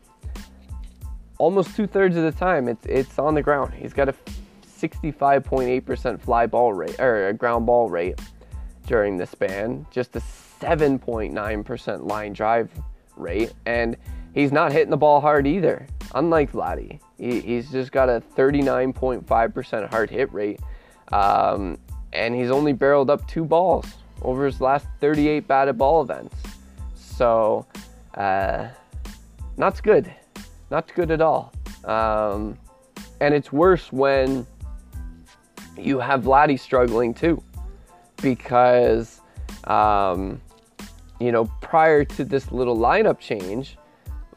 almost 1.39 1.77
two 1.77 1.87
thirds 1.87 2.17
of 2.17 2.23
the 2.23 2.33
time 2.33 2.69
it's 2.69 2.87
it's 2.87 3.19
on 3.19 3.35
the 3.35 3.43
ground. 3.43 3.75
He's 3.75 3.93
got 3.93 4.09
a 4.09 4.15
65.8% 4.81 6.21
fly 6.21 6.47
ball 6.47 6.73
rate 6.73 6.99
or 6.99 7.29
a 7.29 7.33
ground 7.33 7.67
ball 7.67 7.89
rate 7.89 8.19
during 8.87 9.17
the 9.17 9.27
span, 9.27 9.87
just 9.91 10.17
a 10.17 10.21
7.9% 10.61 12.09
line 12.09 12.33
drive 12.33 12.71
rate, 13.17 13.53
and 13.67 13.97
he's 14.35 14.53
not 14.53 14.73
hitting 14.73 14.91
the 14.91 14.97
ball 14.97 15.21
hard 15.21 15.47
either. 15.47 15.87
Unlike 16.15 16.53
Vladdy, 16.53 17.01
he, 17.19 17.41
he's 17.41 17.71
just 17.71 17.93
got 17.93 18.09
a 18.09 18.23
39.5% 18.37 19.91
hard 19.91 20.11
hit 20.11 20.33
rate 20.33 20.61
um, 21.13 21.79
and 22.13 22.35
he's 22.35 22.51
only 22.51 22.73
barreled 22.73 23.11
up 23.11 23.27
two 23.29 23.45
balls 23.45 23.87
over 24.23 24.47
his 24.47 24.61
last 24.61 24.87
38 25.01 25.47
batted 25.47 25.79
ball 25.79 26.03
events. 26.03 26.35
So, 26.95 27.67
uh, 28.15 28.69
not 29.57 29.83
good. 29.83 30.13
Not 30.71 30.93
good 30.95 31.11
at 31.11 31.21
all. 31.21 31.53
Um, 31.85 32.57
and 33.21 33.35
it's 33.35 33.53
worse 33.53 33.93
when 33.93 34.47
you 35.77 35.99
have 36.01 36.23
Vladdy 36.23 36.59
struggling 36.59 37.13
too. 37.13 37.43
Because, 38.21 39.21
um, 39.65 40.41
you 41.25 41.33
know, 41.33 41.45
prior 41.61 42.05
to 42.05 42.25
this 42.25 42.51
little 42.53 42.77
lineup 42.77 43.19
change, 43.19 43.77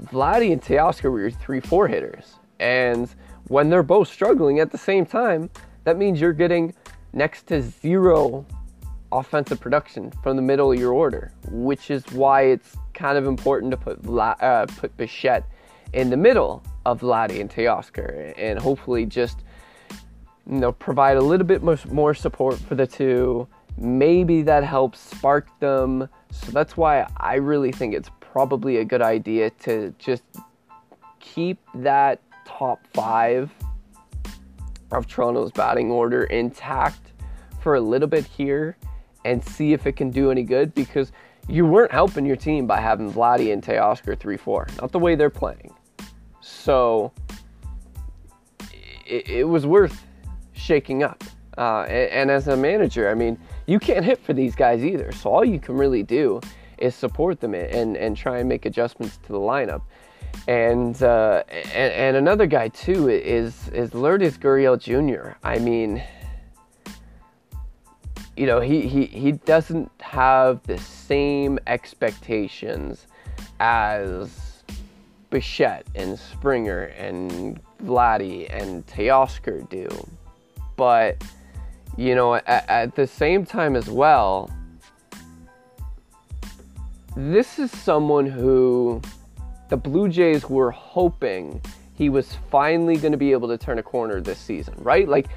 Vladdy 0.03 0.51
and 0.51 0.61
Teoscar 0.61 1.11
were 1.11 1.21
your 1.21 1.31
3 1.31 1.59
4 1.59 1.87
hitters. 1.87 2.35
And 2.59 3.13
when 3.47 3.69
they're 3.69 3.83
both 3.83 4.07
struggling 4.07 4.59
at 4.59 4.71
the 4.71 4.77
same 4.77 5.05
time, 5.05 5.49
that 5.83 5.97
means 5.97 6.19
you're 6.19 6.33
getting 6.33 6.73
next 7.13 7.47
to 7.47 7.61
zero 7.61 8.45
offensive 9.11 9.59
production 9.59 10.11
from 10.23 10.35
the 10.35 10.41
middle 10.41 10.71
of 10.71 10.79
your 10.79 10.93
order, 10.93 11.31
which 11.49 11.89
is 11.89 12.05
why 12.11 12.43
it's 12.43 12.75
kind 12.93 13.17
of 13.17 13.25
important 13.25 13.71
to 13.71 13.77
put 13.77 14.01
Vla- 14.01 14.41
uh, 14.41 14.65
put 14.65 14.95
Bichette 14.97 15.45
in 15.93 16.09
the 16.09 16.17
middle 16.17 16.63
of 16.85 17.01
Vladdy 17.01 17.39
and 17.39 17.49
Teoscar, 17.49 18.33
and 18.37 18.59
hopefully 18.59 19.05
just 19.05 19.39
you 20.49 20.59
know 20.59 20.71
provide 20.71 21.17
a 21.17 21.21
little 21.21 21.47
bit 21.47 21.61
more 21.63 22.13
support 22.13 22.57
for 22.59 22.75
the 22.75 22.87
two. 22.87 23.47
Maybe 23.77 24.41
that 24.43 24.63
helps 24.63 24.99
spark 24.99 25.47
them. 25.59 26.07
So 26.31 26.51
that's 26.51 26.77
why 26.77 27.07
I 27.17 27.35
really 27.35 27.71
think 27.71 27.93
it's 27.93 28.09
probably 28.19 28.77
a 28.77 28.85
good 28.85 29.01
idea 29.01 29.49
to 29.49 29.93
just 29.99 30.23
keep 31.19 31.59
that 31.75 32.21
top 32.45 32.79
five 32.93 33.51
of 34.91 35.07
Toronto's 35.07 35.51
batting 35.51 35.91
order 35.91 36.25
intact 36.25 37.11
for 37.59 37.75
a 37.75 37.81
little 37.81 38.07
bit 38.07 38.25
here 38.25 38.77
and 39.25 39.43
see 39.43 39.73
if 39.73 39.87
it 39.87 39.93
can 39.95 40.11
do 40.11 40.31
any 40.31 40.43
good 40.43 40.73
because 40.75 41.11
you 41.47 41.65
weren't 41.65 41.91
helping 41.91 42.25
your 42.25 42.35
team 42.35 42.67
by 42.67 42.79
having 42.79 43.11
Vladdy 43.11 43.51
and 43.51 43.61
Teoscar 43.61 44.17
3 44.17 44.37
4. 44.37 44.67
Not 44.81 44.91
the 44.91 44.99
way 44.99 45.15
they're 45.15 45.29
playing. 45.29 45.73
So 46.41 47.11
it, 49.05 49.29
it 49.29 49.43
was 49.47 49.65
worth 49.65 50.05
shaking 50.53 51.03
up. 51.03 51.23
Uh, 51.57 51.81
and, 51.83 52.11
and, 52.11 52.31
as 52.31 52.47
a 52.47 52.57
manager, 52.57 53.09
I 53.09 53.13
mean, 53.13 53.37
you 53.65 53.79
can't 53.79 54.03
hit 54.03 54.21
for 54.21 54.33
these 54.33 54.55
guys 54.55 54.83
either. 54.83 55.11
So 55.13 55.29
all 55.29 55.45
you 55.45 55.59
can 55.59 55.75
really 55.75 56.03
do 56.03 56.41
is 56.77 56.95
support 56.95 57.39
them 57.39 57.53
and, 57.53 57.95
and 57.95 58.17
try 58.17 58.39
and 58.39 58.49
make 58.49 58.65
adjustments 58.65 59.17
to 59.23 59.31
the 59.31 59.39
lineup. 59.39 59.81
And, 60.47 61.01
uh, 61.01 61.43
and, 61.49 61.93
and 61.93 62.17
another 62.17 62.45
guy 62.45 62.67
too 62.67 63.09
is 63.09 63.69
is 63.69 63.93
Lourdes 63.93 64.37
Gurriel 64.37 64.77
Jr. 64.77 65.37
I 65.43 65.59
mean, 65.59 66.03
you 68.37 68.45
know, 68.45 68.59
he, 68.59 68.87
he, 68.87 69.05
he 69.05 69.31
doesn't 69.31 69.89
have 70.01 70.61
the 70.63 70.77
same 70.77 71.57
expectations 71.67 73.07
as 73.59 74.63
Bichette 75.29 75.85
and 75.95 76.19
Springer 76.19 76.83
and 76.97 77.61
Vladdy 77.83 78.47
and 78.53 78.85
Teoscar 78.87 79.67
do. 79.69 79.87
But, 80.75 81.23
you 81.97 82.15
know, 82.15 82.35
at, 82.35 82.47
at 82.47 82.95
the 82.95 83.07
same 83.07 83.45
time 83.45 83.75
as 83.75 83.89
well, 83.89 84.49
this 87.15 87.59
is 87.59 87.71
someone 87.71 88.25
who 88.25 89.01
the 89.69 89.77
Blue 89.77 90.09
Jays 90.09 90.49
were 90.49 90.71
hoping 90.71 91.61
he 91.95 92.09
was 92.09 92.37
finally 92.51 92.97
going 92.97 93.13
to 93.13 93.17
be 93.17 93.31
able 93.31 93.47
to 93.47 93.57
turn 93.57 93.79
a 93.79 93.83
corner 93.83 94.19
this 94.19 94.37
season, 94.37 94.75
right? 94.79 95.07
Like, 95.07 95.27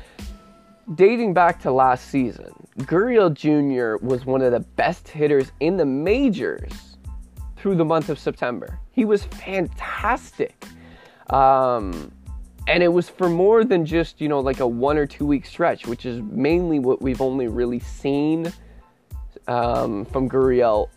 dating 0.97 1.35
back 1.35 1.61
to 1.63 1.71
last 1.71 2.09
season, 2.09 2.53
Gurriel 2.81 3.33
Jr. 3.33 4.05
was 4.05 4.27
one 4.27 4.43
of 4.43 4.53
the 4.53 4.61
best 4.61 5.07
hitters 5.09 5.53
in 5.61 5.77
the 5.77 5.87
majors 5.87 6.97
through 7.57 7.77
the 7.77 7.85
month 7.85 8.09
of 8.09 8.19
September. 8.19 8.79
He 8.91 9.05
was 9.05 9.25
fantastic. 9.25 10.65
Um, 11.31 12.11
and 12.69 12.83
it 12.83 12.89
was 12.89 13.09
for 13.09 13.31
more 13.31 13.65
than 13.65 13.87
just, 13.87 14.21
you 14.21 14.29
know, 14.29 14.41
like 14.41 14.61
a 14.61 14.67
one 14.67 14.99
or 14.99 15.07
two 15.07 15.25
week 15.27 15.47
stretch, 15.47 15.87
which 15.87 16.05
is 16.05 16.21
mainly 16.21 16.79
what 16.79 17.01
we've 17.01 17.23
only 17.23 17.49
really 17.49 17.81
seen 17.81 18.53
um, 19.49 20.05
from 20.05 20.29
Gurriel 20.29 20.91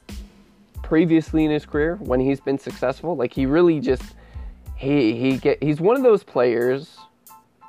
previously 0.84 1.46
in 1.46 1.52
his 1.52 1.66
career 1.66 1.96
when 1.96 2.20
he's 2.20 2.42
been 2.42 2.60
successful. 2.60 3.16
Like 3.16 3.34
he 3.34 3.46
really 3.46 3.80
just 3.80 4.04
he 4.76 5.18
he 5.18 5.38
get 5.38 5.64
he's 5.64 5.80
one 5.80 5.96
of 5.96 6.04
those 6.04 6.24
players 6.24 6.98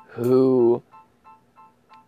who 0.09 0.83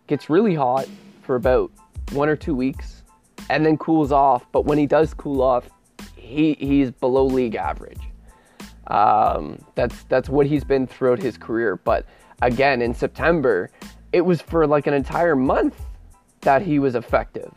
gets 0.06 0.28
really 0.28 0.54
hot 0.54 0.86
for 1.22 1.34
about 1.34 1.70
one 2.12 2.28
or 2.28 2.36
two 2.36 2.54
weeks 2.54 3.02
and 3.48 3.64
then 3.64 3.78
cools 3.78 4.12
off. 4.12 4.44
But 4.52 4.66
when 4.66 4.76
he 4.76 4.86
does 4.86 5.14
cool 5.14 5.40
off, 5.40 5.70
he, 6.14 6.54
he's 6.60 6.90
below 6.90 7.24
league 7.24 7.54
average. 7.54 8.00
Um, 8.88 9.58
that's 9.74 10.04
that's 10.04 10.28
what 10.28 10.46
he's 10.46 10.64
been 10.64 10.86
throughout 10.86 11.20
his 11.20 11.36
career. 11.36 11.76
But 11.76 12.06
again, 12.42 12.82
in 12.82 12.94
September, 12.94 13.70
it 14.12 14.20
was 14.20 14.40
for 14.40 14.66
like 14.66 14.86
an 14.86 14.94
entire 14.94 15.36
month 15.36 15.80
that 16.42 16.62
he 16.62 16.78
was 16.78 16.94
effective. 16.94 17.52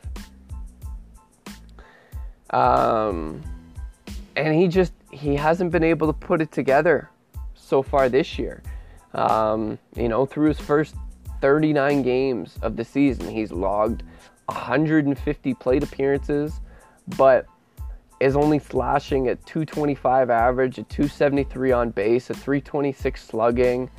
Um, 2.50 3.44
and 4.36 4.56
he 4.56 4.68
just 4.68 4.94
he 5.12 5.36
hasn't 5.36 5.72
been 5.72 5.84
able 5.84 6.08
to 6.08 6.14
put 6.14 6.42
it 6.42 6.52
together 6.52 7.10
so 7.54 7.84
far 7.84 8.10
this 8.10 8.40
year. 8.40 8.64
Um, 9.14 9.80
you 9.96 10.08
know, 10.08 10.26
through 10.26 10.50
his 10.50 10.60
first 10.60 10.96
39 11.42 12.02
games 12.02 12.58
of 12.62 12.76
the 12.76 12.84
season. 12.84 13.30
He's 13.30 13.52
logged 13.52 14.04
150 14.46 15.54
plate 15.56 15.84
appearances, 15.84 16.60
but 17.18 17.46
is 18.20 18.36
only 18.36 18.60
slashing 18.60 19.28
at 19.28 19.46
225 19.46 20.30
average, 20.30 20.78
a 20.78 20.84
273 20.84 21.72
on 21.72 21.90
base, 21.90 22.30
a 22.30 22.34
326 22.34 23.24
slugging. 23.24 23.90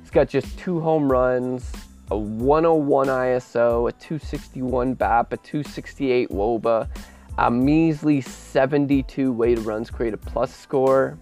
He's 0.00 0.10
got 0.10 0.28
just 0.28 0.58
two 0.58 0.80
home 0.80 1.10
runs, 1.10 1.70
a 2.10 2.16
101 2.16 3.08
ISO, 3.08 3.88
a 3.88 3.92
261 3.92 4.94
BAP, 4.94 5.32
a 5.32 5.36
268 5.36 6.30
WOBA, 6.30 6.88
a 7.36 7.50
measly 7.50 8.20
72 8.20 9.32
weighted 9.32 9.64
runs 9.64 9.90
created 9.90 10.20
plus 10.22 10.54
score. 10.54 11.18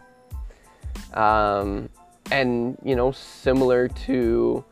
Um, 1.15 1.89
and, 2.31 2.79
you 2.85 2.95
know, 2.95 3.11
similar 3.11 3.89
to 3.89 4.65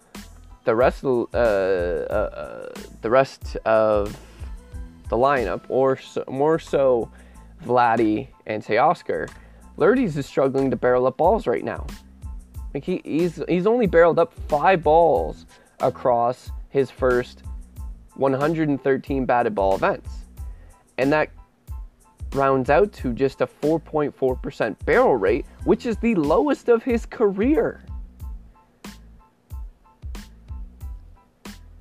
the 0.65 0.75
rest 0.75 1.05
of 1.05 1.29
uh, 1.35 1.39
uh, 1.39 2.13
uh, 2.13 2.73
the 3.03 3.11
rest 3.11 3.57
of 3.65 4.17
the 5.09 5.17
lineup, 5.17 5.63
or 5.69 5.97
so, 5.97 6.25
more 6.29 6.59
so, 6.59 7.11
Vladdy 7.64 8.29
and 8.46 8.62
Teoscar, 8.62 9.29
Lourdes 9.77 10.16
is 10.16 10.27
struggling 10.27 10.70
to 10.70 10.77
barrel 10.77 11.07
up 11.07 11.16
balls 11.16 11.46
right 11.46 11.64
now. 11.64 11.87
Like 12.72 12.85
he, 12.85 13.00
he's 13.05 13.42
he's 13.48 13.66
only 13.66 13.87
barreled 13.87 14.18
up 14.18 14.33
five 14.48 14.83
balls 14.83 15.46
across 15.81 16.50
his 16.68 16.90
first 16.90 17.42
113 18.16 19.24
batted 19.27 19.55
ball 19.55 19.74
events, 19.74 20.11
and 20.98 21.12
that 21.12 21.31
rounds 22.33 22.70
out 22.70 22.92
to 22.92 23.12
just 23.12 23.40
a 23.40 23.46
4.4% 23.46 24.77
barrel 24.85 25.16
rate, 25.16 25.46
which 25.64 25.87
is 25.87 25.96
the 25.98 26.16
lowest 26.16 26.68
of 26.68 26.83
his 26.83 27.07
career. 27.07 27.85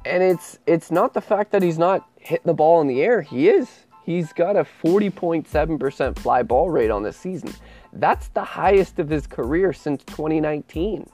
and 0.05 0.21
it's 0.21 0.59
it's 0.65 0.91
not 0.91 1.13
the 1.13 1.21
fact 1.21 1.51
that 1.51 1.63
he's 1.63 1.77
not 1.77 2.07
hitting 2.19 2.45
the 2.45 2.53
ball 2.53 2.81
in 2.81 2.87
the 2.87 3.01
air. 3.01 3.21
He 3.21 3.49
is. 3.49 3.82
He's 4.05 4.33
got 4.33 4.55
a 4.55 4.63
40.7% 4.63 6.19
fly 6.19 6.43
ball 6.43 6.69
rate 6.69 6.91
on 6.91 7.03
this 7.03 7.17
season. 7.17 7.53
That's 7.93 8.27
the 8.29 8.43
highest 8.43 8.99
of 8.99 9.09
his 9.09 9.27
career 9.27 9.71
since 9.71 10.03
2019. 10.03 11.09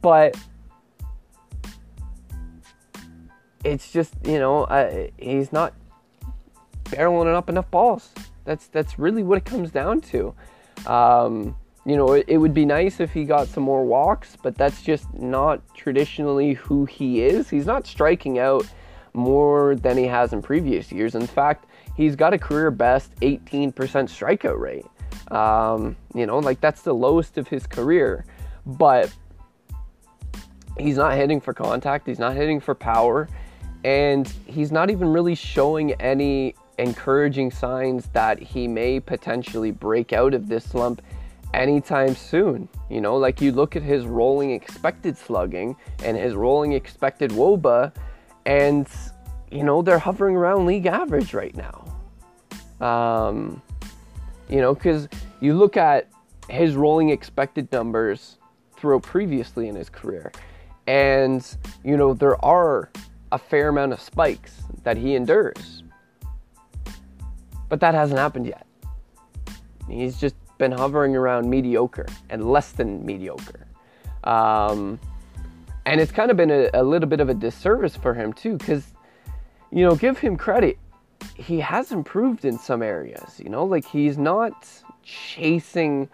But 0.00 0.36
it's 3.64 3.90
just 3.90 4.14
you 4.24 4.38
know 4.38 4.64
uh, 4.64 5.08
he's 5.18 5.52
not 5.52 5.74
barreling 6.84 7.34
up 7.34 7.48
enough 7.48 7.70
balls. 7.70 8.10
That's 8.44 8.68
that's 8.68 8.98
really 8.98 9.22
what 9.22 9.38
it 9.38 9.44
comes 9.44 9.70
down 9.70 10.00
to. 10.02 10.34
Um, 10.86 11.56
you 11.84 11.96
know, 11.96 12.12
it, 12.12 12.26
it, 12.28 12.36
would 12.36 12.52
be 12.52 12.66
nice 12.66 13.00
if 13.00 13.12
he 13.12 13.24
got 13.24 13.48
some 13.48 13.62
more 13.62 13.84
walks, 13.84 14.36
but 14.42 14.54
that's 14.54 14.82
just 14.82 15.12
not 15.14 15.62
traditionally 15.74 16.52
who 16.52 16.84
he 16.84 17.22
is. 17.22 17.48
He's 17.48 17.66
not 17.66 17.86
striking 17.86 18.38
out 18.38 18.66
more 19.18 19.74
than 19.74 19.96
he 19.96 20.04
has 20.04 20.32
in 20.32 20.40
previous 20.40 20.90
years. 20.90 21.14
In 21.14 21.26
fact, 21.26 21.66
he's 21.96 22.16
got 22.16 22.32
a 22.32 22.38
career 22.38 22.70
best 22.70 23.14
18% 23.20 23.72
strikeout 23.72 24.58
rate. 24.58 24.86
Um, 25.30 25.96
you 26.14 26.26
know, 26.26 26.38
like 26.38 26.60
that's 26.60 26.82
the 26.82 26.94
lowest 26.94 27.36
of 27.36 27.48
his 27.48 27.66
career, 27.66 28.24
but 28.64 29.12
he's 30.78 30.96
not 30.96 31.14
hitting 31.14 31.40
for 31.40 31.52
contact, 31.52 32.06
he's 32.06 32.18
not 32.18 32.34
hitting 32.34 32.60
for 32.60 32.74
power, 32.74 33.28
and 33.84 34.32
he's 34.46 34.72
not 34.72 34.90
even 34.90 35.08
really 35.08 35.34
showing 35.34 35.92
any 35.94 36.54
encouraging 36.78 37.50
signs 37.50 38.06
that 38.12 38.38
he 38.38 38.68
may 38.68 39.00
potentially 39.00 39.72
break 39.72 40.12
out 40.12 40.32
of 40.32 40.48
this 40.48 40.64
slump 40.64 41.02
anytime 41.52 42.14
soon. 42.14 42.68
You 42.88 43.00
know, 43.00 43.16
like 43.16 43.40
you 43.40 43.52
look 43.52 43.76
at 43.76 43.82
his 43.82 44.06
rolling 44.06 44.52
expected 44.52 45.16
slugging 45.16 45.76
and 46.04 46.16
his 46.16 46.34
rolling 46.34 46.72
expected 46.72 47.30
woba, 47.32 47.92
and 48.48 48.88
you 49.50 49.62
know 49.62 49.82
they're 49.82 49.98
hovering 49.98 50.34
around 50.34 50.66
league 50.66 50.86
average 50.86 51.34
right 51.34 51.54
now. 51.54 51.84
Um, 52.84 53.62
you 54.48 54.60
know, 54.60 54.74
because 54.74 55.06
you 55.40 55.54
look 55.54 55.76
at 55.76 56.08
his 56.48 56.74
rolling 56.74 57.10
expected 57.10 57.70
numbers 57.70 58.38
throughout 58.76 59.02
previously 59.02 59.68
in 59.68 59.74
his 59.74 59.90
career, 59.90 60.32
and 60.86 61.46
you 61.84 61.96
know 61.96 62.14
there 62.14 62.42
are 62.42 62.90
a 63.30 63.38
fair 63.38 63.68
amount 63.68 63.92
of 63.92 64.00
spikes 64.00 64.62
that 64.82 64.96
he 64.96 65.14
endures, 65.14 65.82
but 67.68 67.80
that 67.80 67.94
hasn't 67.94 68.18
happened 68.18 68.46
yet. 68.46 68.66
He's 69.88 70.18
just 70.18 70.36
been 70.56 70.72
hovering 70.72 71.14
around 71.14 71.48
mediocre 71.48 72.06
and 72.30 72.50
less 72.50 72.72
than 72.72 73.04
mediocre. 73.04 73.66
Um, 74.24 74.98
and 75.92 76.00
it's 76.00 76.12
kind 76.12 76.30
of 76.30 76.36
been 76.36 76.50
a, 76.50 76.70
a, 76.74 76.82
little 76.82 77.08
bit 77.08 77.20
of 77.20 77.28
a 77.28 77.34
disservice 77.34 77.96
for 77.96 78.14
him, 78.14 78.32
too, 78.32 78.56
because, 78.56 78.94
you 79.70 79.84
know, 79.84 79.94
give 79.94 80.18
him 80.18 80.36
credit. 80.36 80.78
He 81.34 81.60
has 81.60 81.92
improved 81.92 82.44
in 82.44 82.58
some 82.58 82.82
areas, 82.82 83.40
you 83.42 83.48
know, 83.48 83.64
like 83.64 83.84
he's 83.84 84.18
not 84.18 84.68
chasing 85.02 86.08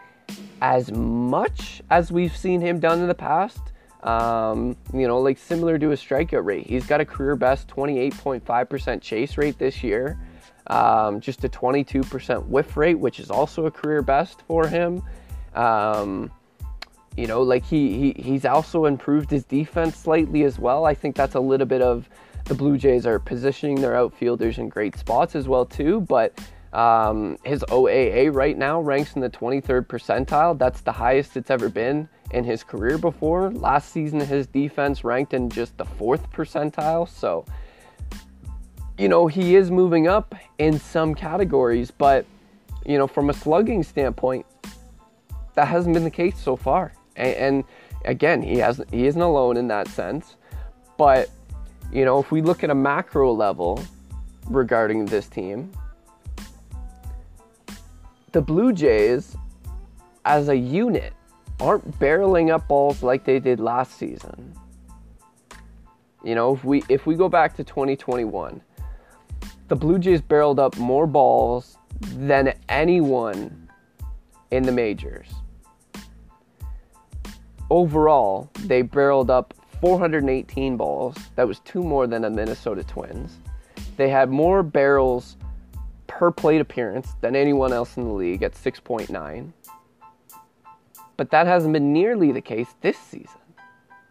as 0.62 0.90
much 0.92 1.82
as 1.90 2.10
we've 2.10 2.36
seen 2.36 2.60
him 2.60 2.80
done 2.80 3.00
in 3.00 3.08
the 3.08 3.14
past. 3.14 3.60
Um, 4.02 4.76
you 4.92 5.08
know, 5.08 5.18
like 5.20 5.38
similar 5.38 5.78
to 5.78 5.88
his 5.88 6.00
strikeout 6.00 6.44
rate. 6.44 6.66
He's 6.66 6.86
got 6.86 7.00
a 7.00 7.06
career 7.06 7.36
best 7.36 7.68
28.5% 7.68 9.00
chase 9.00 9.38
rate 9.38 9.58
this 9.58 9.82
year 9.82 10.18
um, 10.68 11.20
just 11.20 11.44
a 11.44 11.48
22% 11.48 12.46
whiff 12.46 12.76
rate, 12.76 12.94
which 12.94 13.20
is 13.20 13.30
also 13.30 13.66
a 13.66 13.70
career 13.70 14.02
best 14.02 14.42
for 14.42 14.66
him. 14.66 15.02
Um, 15.54 16.30
you 17.16 17.26
know, 17.26 17.42
like 17.42 17.64
he, 17.64 18.12
he 18.14 18.22
he's 18.22 18.44
also 18.44 18.86
improved 18.86 19.30
his 19.30 19.44
defense 19.44 19.96
slightly 19.96 20.44
as 20.44 20.58
well. 20.58 20.84
I 20.84 20.94
think 20.94 21.16
that's 21.16 21.34
a 21.34 21.40
little 21.40 21.66
bit 21.66 21.82
of 21.82 22.08
the 22.44 22.54
Blue 22.54 22.76
Jays 22.76 23.06
are 23.06 23.18
positioning 23.18 23.80
their 23.80 23.96
outfielders 23.96 24.58
in 24.58 24.68
great 24.68 24.96
spots 24.96 25.34
as 25.34 25.48
well 25.48 25.64
too. 25.66 26.00
But 26.02 26.38
Um, 26.74 27.38
his 27.44 27.62
OAA 27.70 28.34
right 28.34 28.58
now 28.58 28.80
ranks 28.80 29.14
in 29.14 29.20
the 29.20 29.30
23rd 29.30 29.86
percentile. 29.86 30.58
That's 30.58 30.80
the 30.80 30.90
highest 30.90 31.36
it's 31.36 31.48
ever 31.48 31.68
been 31.68 32.08
in 32.32 32.42
his 32.42 32.64
career 32.64 32.98
before. 32.98 33.52
Last 33.52 33.92
season, 33.92 34.18
his 34.18 34.48
defense 34.48 35.04
ranked 35.04 35.34
in 35.34 35.50
just 35.50 35.78
the 35.78 35.84
fourth 35.84 36.28
percentile. 36.32 37.08
So, 37.08 37.46
you 38.98 39.08
know, 39.08 39.28
he 39.28 39.54
is 39.54 39.70
moving 39.70 40.08
up 40.08 40.34
in 40.58 40.80
some 40.80 41.14
categories, 41.14 41.92
but, 41.92 42.26
you 42.84 42.98
know, 42.98 43.06
from 43.06 43.30
a 43.30 43.34
slugging 43.34 43.84
standpoint, 43.84 44.44
that 45.54 45.68
hasn't 45.68 45.94
been 45.94 46.02
the 46.02 46.10
case 46.10 46.36
so 46.36 46.56
far. 46.56 46.92
And, 47.16 47.34
and 47.36 47.64
again, 48.04 48.42
he 48.42 48.58
has 48.58 48.80
he 48.90 49.06
isn't 49.06 49.20
alone 49.20 49.56
in 49.56 49.68
that 49.68 49.88
sense. 49.88 50.36
But, 50.96 51.30
you 51.92 52.04
know, 52.04 52.18
if 52.20 52.30
we 52.30 52.40
look 52.42 52.62
at 52.62 52.70
a 52.70 52.74
macro 52.74 53.32
level 53.32 53.82
regarding 54.48 55.06
this 55.06 55.26
team, 55.26 55.72
the 58.32 58.40
Blue 58.40 58.72
Jays 58.72 59.36
as 60.24 60.48
a 60.48 60.56
unit 60.56 61.12
aren't 61.60 61.98
barreling 61.98 62.52
up 62.52 62.66
balls 62.68 63.02
like 63.02 63.24
they 63.24 63.38
did 63.38 63.60
last 63.60 63.96
season. 63.96 64.54
You 66.22 66.34
know, 66.34 66.54
if 66.54 66.64
we 66.64 66.82
if 66.88 67.06
we 67.06 67.16
go 67.16 67.28
back 67.28 67.54
to 67.56 67.64
2021, 67.64 68.60
the 69.68 69.76
Blue 69.76 69.98
Jays 69.98 70.20
barreled 70.20 70.58
up 70.58 70.76
more 70.78 71.06
balls 71.06 71.76
than 72.00 72.54
anyone 72.68 73.68
in 74.50 74.62
the 74.62 74.72
majors. 74.72 75.28
Overall, 77.74 78.48
they 78.66 78.82
barreled 78.82 79.30
up 79.30 79.52
418 79.80 80.76
balls. 80.76 81.16
That 81.34 81.48
was 81.48 81.58
two 81.58 81.82
more 81.82 82.06
than 82.06 82.22
the 82.22 82.30
Minnesota 82.30 82.84
Twins. 82.84 83.38
They 83.96 84.08
had 84.08 84.30
more 84.30 84.62
barrels 84.62 85.36
per 86.06 86.30
plate 86.30 86.60
appearance 86.60 87.14
than 87.20 87.34
anyone 87.34 87.72
else 87.72 87.96
in 87.96 88.04
the 88.04 88.12
league 88.12 88.44
at 88.44 88.52
6.9. 88.52 89.52
But 91.16 91.32
that 91.32 91.48
hasn't 91.48 91.72
been 91.72 91.92
nearly 91.92 92.30
the 92.30 92.40
case 92.40 92.68
this 92.80 92.96
season. 92.96 93.40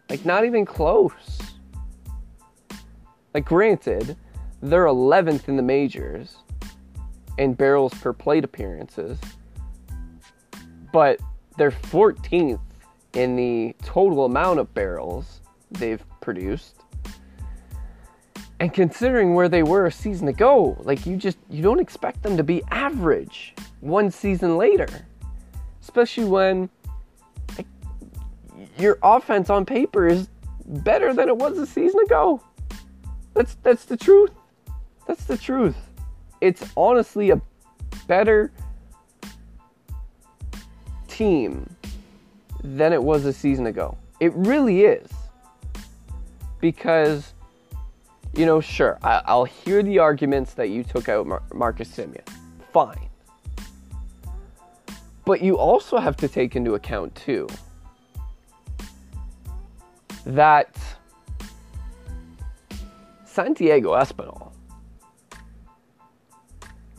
Like, 0.09 0.25
not 0.25 0.43
even 0.43 0.65
close. 0.65 1.39
Like, 3.33 3.45
granted, 3.45 4.17
they're 4.61 4.87
11th 4.87 5.47
in 5.47 5.55
the 5.55 5.63
majors 5.63 6.35
in 7.37 7.53
barrels 7.53 7.93
per 7.93 8.11
plate 8.11 8.43
appearances, 8.43 9.17
but 10.91 11.21
they're 11.57 11.71
14th 11.71 12.59
in 13.13 13.35
the 13.35 13.75
total 13.83 14.25
amount 14.25 14.59
of 14.59 14.73
barrels 14.73 15.41
they've 15.71 16.03
produced. 16.21 16.83
And 18.59 18.73
considering 18.73 19.33
where 19.33 19.49
they 19.49 19.63
were 19.63 19.87
a 19.87 19.91
season 19.91 20.27
ago, 20.27 20.77
like 20.81 21.05
you 21.05 21.17
just 21.17 21.37
you 21.49 21.61
don't 21.61 21.79
expect 21.79 22.23
them 22.23 22.37
to 22.37 22.43
be 22.43 22.63
average 22.71 23.53
one 23.81 24.09
season 24.09 24.57
later. 24.57 24.87
Especially 25.81 26.25
when 26.25 26.69
like, 27.57 27.67
your 28.77 28.97
offense 29.03 29.49
on 29.49 29.65
paper 29.65 30.07
is 30.07 30.29
better 30.65 31.13
than 31.13 31.27
it 31.27 31.37
was 31.37 31.57
a 31.57 31.65
season 31.65 31.99
ago. 32.01 32.41
That's 33.33 33.55
that's 33.63 33.85
the 33.85 33.97
truth. 33.97 34.31
That's 35.07 35.25
the 35.25 35.37
truth. 35.37 35.75
It's 36.39 36.63
honestly 36.77 37.31
a 37.31 37.41
better 38.07 38.51
team 41.07 41.69
than 42.63 42.93
it 42.93 43.03
was 43.03 43.25
a 43.25 43.33
season 43.33 43.67
ago. 43.67 43.97
It 44.19 44.33
really 44.33 44.81
is. 44.81 45.09
Because 46.61 47.33
you 48.35 48.47
know, 48.47 48.59
sure, 48.59 48.97
I, 49.03 49.35
will 49.35 49.45
hear 49.45 49.83
the 49.83 49.99
arguments 49.99 50.55
that 50.55 50.69
you 50.69 50.83
took 50.83 51.07
out 51.07 51.27
Mar- 51.27 51.43
Marcus 51.53 51.87
Semien. 51.95 52.27
Fine. 52.71 53.09
But 55.23 55.41
you 55.41 55.57
also 55.57 55.99
have 55.99 56.17
to 56.17 56.27
take 56.27 56.55
into 56.55 56.73
account, 56.73 57.13
too, 57.13 57.47
that 60.25 60.75
Santiago 63.25 63.91
Espinal, 63.91 64.51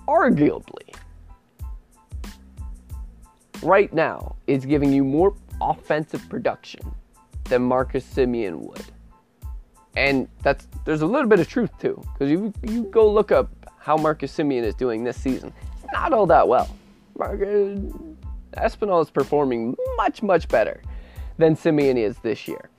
arguably, 0.06 0.94
right 3.62 3.92
now, 3.92 4.36
is 4.46 4.64
giving 4.64 4.92
you 4.92 5.02
more 5.02 5.34
offensive 5.70 6.28
production 6.28 6.80
than 7.44 7.62
Marcus 7.62 8.04
Semien 8.04 8.60
would 8.60 8.84
and 9.96 10.28
that's 10.42 10.66
there's 10.84 11.02
a 11.02 11.06
little 11.06 11.28
bit 11.28 11.40
of 11.40 11.48
truth 11.48 11.70
too, 11.78 12.02
because 12.12 12.30
you 12.30 12.52
you 12.62 12.84
go 12.84 13.10
look 13.10 13.32
up 13.32 13.50
how 13.78 13.96
Marcus 13.96 14.36
Semien 14.36 14.62
is 14.62 14.74
doing 14.74 15.04
this 15.04 15.16
season. 15.16 15.52
It's 15.82 15.92
not 15.92 16.12
all 16.12 16.26
that 16.26 16.48
well. 16.48 16.68
Marcus 17.16 17.78
Espinal 18.56 19.02
is 19.02 19.10
performing 19.10 19.76
much 19.96 20.22
much 20.22 20.48
better 20.48 20.82
than 21.38 21.56
Semien 21.56 21.96
is 21.96 22.18
this 22.18 22.48
year, 22.48 22.70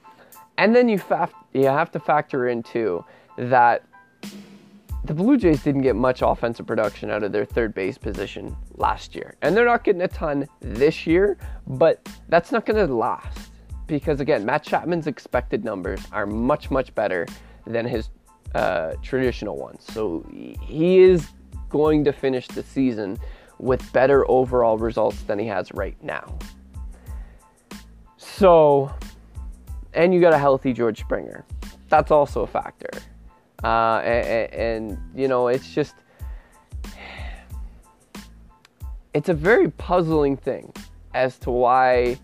and 0.58 0.76
then 0.76 0.90
you 0.90 0.98
fa- 0.98 1.30
you 1.54 1.66
have 1.66 1.92
to 1.92 2.00
factor 2.00 2.48
into 2.48 3.04
that 3.38 3.84
the 5.08 5.14
Blue 5.14 5.38
Jays 5.38 5.64
didn't 5.64 5.82
get 5.82 5.96
much 5.96 6.22
offensive 6.22 6.66
production 6.66 7.12
out 7.12 7.24
of 7.24 7.32
their 7.32 7.46
third 7.46 7.74
base 7.74 7.98
position 7.98 8.56
last 8.76 9.16
year, 9.16 9.36
and 9.42 9.56
they're 9.56 9.66
not 9.66 9.84
getting 9.84 10.02
a 10.02 10.08
ton 10.08 10.48
this 10.62 11.06
year, 11.06 11.38
but 11.68 12.08
that's 12.30 12.52
not 12.52 12.66
going 12.66 12.86
to 12.86 12.94
last 12.94 13.52
because 13.88 14.20
again, 14.20 14.46
Matt 14.46 14.64
Chapman's 14.64 15.08
expected 15.08 15.64
numbers 15.64 16.02
are 16.12 16.26
much, 16.26 16.72
much 16.72 16.94
better 16.96 17.28
than 17.66 17.86
his 17.86 18.10
uh, 18.54 18.94
traditional 19.02 19.58
ones. 19.58 19.84
So 19.84 20.26
he 20.32 21.00
is 21.00 21.28
going 21.70 22.04
to 22.06 22.14
finish 22.14 22.48
the 22.48 22.64
season 22.64 23.18
with 23.60 23.92
better 23.94 24.30
overall 24.30 24.78
results 24.78 25.22
than 25.24 25.40
he 25.40 25.48
has 25.48 25.72
right 25.74 26.02
now. 26.04 26.38
So, 28.18 28.94
and 29.94 30.14
you 30.14 30.20
got 30.20 30.34
a 30.34 30.38
healthy 30.38 30.74
George 30.74 31.00
Springer. 31.00 31.46
That's 31.90 32.12
also 32.12 32.42
a 32.42 32.48
factor. 32.48 32.90
Uh, 33.64 34.00
and, 34.04 34.54
and, 34.54 34.98
you 35.16 35.28
know, 35.28 35.48
it's 35.48 35.74
just, 35.74 35.96
it's 39.14 39.30
a 39.30 39.34
very 39.34 39.72
puzzling 39.72 40.38
thing 40.38 40.72
as 41.14 41.38
to 41.40 41.52
why 41.52 42.20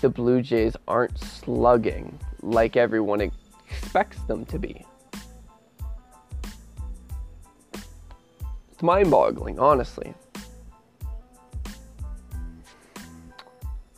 the 0.00 0.08
Blue 0.08 0.42
Jays 0.42 0.76
aren't 0.88 1.18
slugging 1.18 2.18
like 2.42 2.76
everyone 2.76 3.20
expects 3.20 4.20
them 4.22 4.44
to 4.46 4.58
be. 4.58 4.84
It's 8.72 8.82
mind 8.82 9.10
boggling, 9.10 9.58
honestly. 9.58 10.14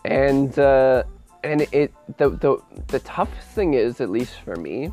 And, 0.05 0.59
uh, 0.59 1.05
and 1.45 1.63
it 1.73 1.93
the, 2.19 2.31
the 2.31 2.59
the 2.89 2.99
toughest 3.01 3.49
thing 3.49 3.75
is 3.75 4.01
at 4.01 4.11
least 4.11 4.35
for 4.45 4.57
me 4.57 4.93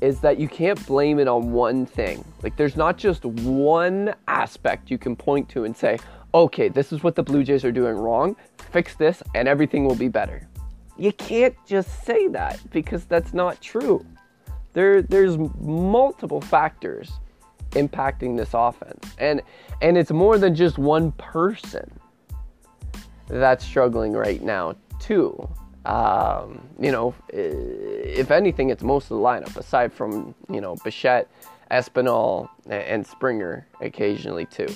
is 0.00 0.20
that 0.20 0.38
you 0.38 0.48
can't 0.48 0.84
blame 0.86 1.18
it 1.18 1.26
on 1.26 1.52
one 1.52 1.84
thing 1.84 2.24
like 2.42 2.56
there's 2.56 2.76
not 2.76 2.96
just 2.96 3.24
one 3.24 4.14
aspect 4.28 4.90
you 4.90 4.98
can 4.98 5.16
point 5.16 5.48
to 5.48 5.64
and 5.64 5.76
say 5.76 5.98
okay, 6.34 6.68
this 6.68 6.92
is 6.92 7.02
what 7.02 7.14
the 7.14 7.22
Blue 7.22 7.42
Jays 7.42 7.64
are 7.64 7.72
doing 7.72 7.96
wrong, 7.96 8.36
fix 8.70 8.94
this, 8.94 9.22
and 9.34 9.48
everything 9.48 9.84
will 9.84 9.94
be 9.94 10.08
better. 10.08 10.46
You 10.96 11.12
can't 11.12 11.54
just 11.66 12.04
say 12.04 12.28
that 12.28 12.60
because 12.70 13.04
that's 13.04 13.32
not 13.32 13.60
true. 13.60 14.04
There, 14.72 15.02
there's 15.02 15.38
multiple 15.60 16.40
factors 16.40 17.12
impacting 17.70 18.36
this 18.36 18.50
offense, 18.52 19.14
and 19.18 19.42
and 19.80 19.96
it's 19.96 20.10
more 20.10 20.38
than 20.38 20.54
just 20.54 20.78
one 20.78 21.12
person 21.12 21.90
that's 23.28 23.64
struggling 23.64 24.12
right 24.12 24.42
now 24.42 24.74
too. 24.98 25.48
Um, 25.88 26.68
you 26.78 26.92
know, 26.92 27.14
if 27.30 28.30
anything, 28.30 28.70
it's 28.70 28.82
most 28.82 29.04
of 29.04 29.08
the 29.08 29.24
lineup 29.24 29.56
aside 29.56 29.92
from 29.92 30.34
you 30.50 30.60
know 30.60 30.76
Bichette, 30.84 31.28
Espinal, 31.70 32.48
and 32.68 33.06
Springer 33.06 33.66
occasionally 33.80 34.46
too. 34.46 34.68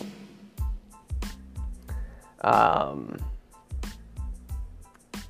Um, 2.42 3.16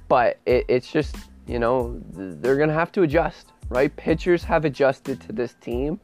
but 0.09 0.39
it, 0.47 0.65
it's 0.69 0.91
just, 0.91 1.17
you 1.47 1.59
know, 1.59 1.99
they're 2.13 2.57
going 2.57 2.69
to 2.69 2.75
have 2.75 2.93
to 2.93 3.03
adjust, 3.03 3.53
right? 3.69 3.95
Pitchers 3.97 4.45
have 4.45 4.65
adjusted 4.65 5.21
to 5.23 5.33
this 5.33 5.55
team. 5.55 6.01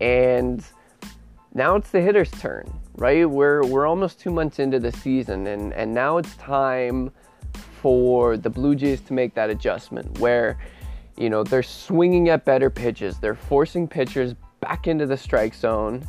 And 0.00 0.64
now 1.54 1.76
it's 1.76 1.90
the 1.90 2.00
hitter's 2.00 2.30
turn, 2.30 2.70
right? 2.96 3.28
We're, 3.28 3.64
we're 3.64 3.86
almost 3.86 4.20
two 4.20 4.30
months 4.30 4.58
into 4.58 4.78
the 4.78 4.92
season, 4.92 5.46
and, 5.46 5.72
and 5.72 5.92
now 5.92 6.18
it's 6.18 6.34
time 6.36 7.10
for 7.80 8.36
the 8.36 8.50
Blue 8.50 8.74
Jays 8.74 9.00
to 9.02 9.12
make 9.12 9.34
that 9.34 9.50
adjustment 9.50 10.18
where, 10.18 10.58
you 11.16 11.30
know, 11.30 11.42
they're 11.42 11.62
swinging 11.62 12.28
at 12.28 12.44
better 12.44 12.70
pitches, 12.70 13.18
they're 13.18 13.34
forcing 13.34 13.88
pitchers 13.88 14.34
back 14.60 14.86
into 14.86 15.06
the 15.06 15.16
strike 15.16 15.54
zone, 15.54 16.06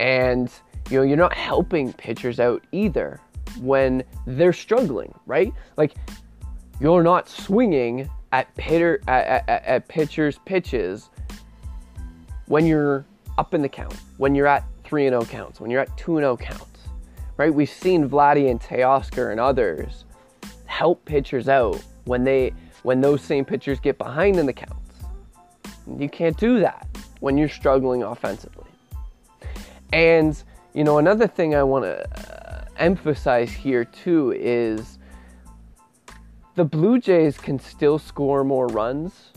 and, 0.00 0.50
you 0.90 0.98
know, 0.98 1.02
you're 1.02 1.16
not 1.16 1.32
helping 1.32 1.92
pitchers 1.92 2.40
out 2.40 2.64
either 2.72 3.20
when 3.60 4.02
they're 4.26 4.52
struggling, 4.52 5.14
right? 5.26 5.52
Like 5.76 5.94
you're 6.80 7.02
not 7.02 7.28
swinging 7.28 8.10
at 8.32 8.48
hitter 8.58 9.00
at, 9.08 9.48
at, 9.48 9.64
at 9.64 9.88
pitchers 9.88 10.38
pitches 10.44 11.10
when 12.46 12.66
you're 12.66 13.04
up 13.38 13.54
in 13.54 13.62
the 13.62 13.68
count, 13.68 13.96
when 14.18 14.34
you're 14.34 14.46
at 14.46 14.64
3 14.84 15.08
0 15.08 15.24
counts, 15.24 15.60
when 15.60 15.70
you're 15.70 15.80
at 15.80 15.96
2 15.96 16.16
0 16.16 16.36
counts, 16.36 16.80
right? 17.36 17.52
We've 17.52 17.70
seen 17.70 18.08
Vladdy 18.08 18.50
and 18.50 18.60
Teoscar 18.60 19.30
and 19.30 19.40
others 19.40 20.05
help 20.66 21.04
pitchers 21.04 21.48
out 21.48 21.82
when 22.04 22.24
they 22.24 22.52
when 22.82 23.00
those 23.00 23.22
same 23.22 23.44
pitchers 23.44 23.80
get 23.80 23.98
behind 23.98 24.36
in 24.36 24.46
the 24.46 24.52
counts. 24.52 25.04
You 25.98 26.08
can't 26.08 26.36
do 26.36 26.60
that 26.60 26.86
when 27.20 27.36
you're 27.36 27.48
struggling 27.48 28.02
offensively. 28.02 28.70
And 29.92 30.40
you 30.74 30.84
know, 30.84 30.98
another 30.98 31.26
thing 31.26 31.54
I 31.54 31.62
want 31.62 31.84
to 31.84 32.04
uh, 32.34 32.64
emphasize 32.76 33.50
here 33.50 33.84
too 33.84 34.32
is 34.36 34.98
the 36.54 36.64
Blue 36.64 36.98
Jays 36.98 37.38
can 37.38 37.58
still 37.58 37.98
score 37.98 38.44
more 38.44 38.66
runs 38.68 39.32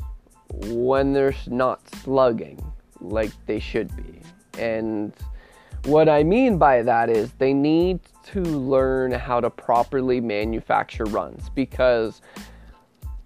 when 0.68 1.14
they're 1.14 1.36
not 1.48 1.88
slugging 1.90 2.62
like 3.00 3.32
they 3.46 3.60
should 3.60 3.96
be. 3.96 4.22
And 4.58 5.14
what 5.86 6.10
I 6.10 6.24
mean 6.24 6.58
by 6.58 6.82
that 6.82 7.10
is 7.10 7.32
they 7.34 7.54
need 7.54 8.00
to 8.28 8.41
learn 8.41 9.11
how 9.11 9.39
to 9.39 9.49
properly 9.49 10.22
manufacture 10.22 11.05
runs 11.05 11.49
because 11.49 12.22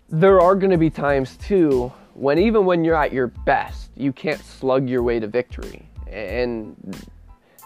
there 0.09 0.39
are 0.39 0.55
going 0.55 0.71
to 0.71 0.77
be 0.77 0.89
times 0.89 1.37
too 1.37 1.91
when 2.13 2.37
even 2.37 2.65
when 2.65 2.83
you're 2.83 2.95
at 2.95 3.11
your 3.11 3.27
best, 3.27 3.89
you 3.95 4.13
can't 4.13 4.43
slug 4.43 4.87
your 4.87 5.01
way 5.01 5.19
to 5.19 5.27
victory. 5.27 5.87
And 6.07 6.75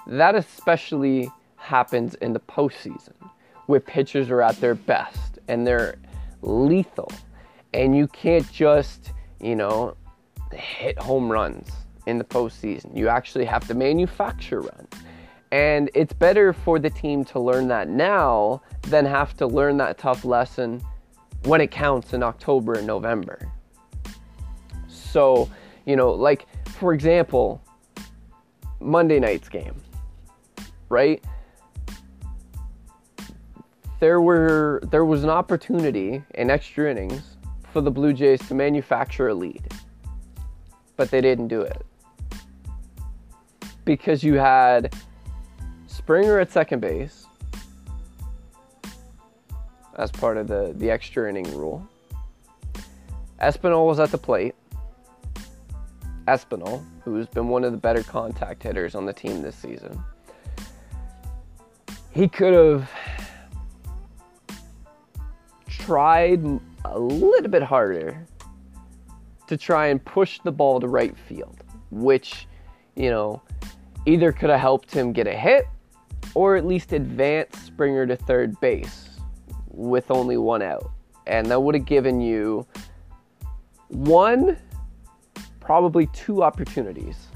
that 0.07 0.35
especially 0.35 1.29
happens 1.57 2.15
in 2.15 2.33
the 2.33 2.39
postseason 2.39 3.13
where 3.65 3.81
pitchers 3.81 4.29
are 4.29 4.41
at 4.41 4.59
their 4.61 4.75
best 4.75 5.39
and 5.47 5.67
they're 5.67 5.95
lethal. 6.41 7.11
And 7.73 7.95
you 7.95 8.07
can't 8.07 8.49
just, 8.51 9.11
you 9.41 9.55
know, 9.55 9.97
hit 10.53 10.97
home 10.97 11.29
runs 11.29 11.69
in 12.05 12.17
the 12.17 12.23
postseason. 12.23 12.95
You 12.95 13.09
actually 13.09 13.45
have 13.45 13.67
to 13.67 13.73
manufacture 13.73 14.61
runs. 14.61 14.89
And 15.51 15.89
it's 15.93 16.13
better 16.13 16.51
for 16.51 16.77
the 16.77 16.89
team 16.89 17.23
to 17.25 17.39
learn 17.39 17.67
that 17.69 17.87
now 17.87 18.61
than 18.83 19.05
have 19.05 19.35
to 19.37 19.47
learn 19.47 19.77
that 19.77 19.97
tough 19.97 20.25
lesson 20.25 20.81
when 21.43 21.61
it 21.61 21.71
counts 21.71 22.13
in 22.13 22.23
October 22.23 22.73
and 22.73 22.85
November. 22.85 23.51
So, 24.87 25.49
you 25.85 25.95
know, 25.95 26.11
like 26.11 26.47
for 26.77 26.93
example, 26.93 27.61
Monday 28.79 29.19
night's 29.19 29.49
game, 29.49 29.75
right? 30.89 31.23
There 33.99 34.21
were 34.21 34.81
there 34.91 35.05
was 35.05 35.23
an 35.23 35.29
opportunity 35.29 36.21
in 36.35 36.49
extra 36.51 36.91
innings 36.91 37.37
for 37.71 37.81
the 37.81 37.89
Blue 37.89 38.13
Jays 38.13 38.45
to 38.47 38.53
manufacture 38.53 39.29
a 39.29 39.33
lead. 39.33 39.63
But 40.97 41.09
they 41.09 41.21
didn't 41.21 41.47
do 41.47 41.61
it. 41.61 41.85
Because 43.85 44.23
you 44.23 44.35
had 44.35 44.93
Springer 46.07 46.39
at 46.39 46.49
second 46.49 46.79
base 46.79 47.25
as 49.97 50.09
part 50.09 50.37
of 50.37 50.47
the, 50.47 50.73
the 50.77 50.89
extra 50.89 51.29
inning 51.29 51.53
rule. 51.53 51.85
Espinal 53.41 53.85
was 53.85 53.99
at 53.99 54.09
the 54.11 54.17
plate. 54.17 54.55
Espinal, 56.25 56.81
who's 57.03 57.27
been 57.27 57.49
one 57.49 57.65
of 57.65 57.73
the 57.73 57.77
better 57.77 58.03
contact 58.03 58.63
hitters 58.63 58.95
on 58.95 59.05
the 59.05 59.11
team 59.11 59.41
this 59.41 59.57
season. 59.57 60.01
He 62.11 62.29
could 62.29 62.53
have 62.53 62.89
tried 65.67 66.41
a 66.85 66.97
little 66.97 67.51
bit 67.51 67.63
harder 67.63 68.25
to 69.47 69.57
try 69.57 69.87
and 69.87 70.05
push 70.05 70.39
the 70.39 70.53
ball 70.53 70.79
to 70.79 70.87
right 70.87 71.17
field, 71.27 71.65
which, 71.91 72.47
you 72.95 73.09
know, 73.09 73.41
either 74.05 74.31
could 74.31 74.49
have 74.49 74.61
helped 74.61 74.93
him 74.93 75.11
get 75.11 75.27
a 75.27 75.35
hit 75.35 75.65
or 76.37 76.55
at 76.55 76.67
least 76.67 76.93
advance 76.93 77.57
Springer 77.63 78.05
to 78.05 78.15
third 78.15 78.59
base 78.59 79.09
with 79.69 80.11
only 80.11 80.37
one 80.37 80.61
out. 80.61 80.91
And 81.25 81.47
that 81.47 81.59
would 81.59 81.73
have 81.73 81.85
given 81.85 82.21
you 82.21 82.63
one, 83.87 84.55
probably 85.59 86.05
two 86.13 86.43
opportunities 86.43 87.29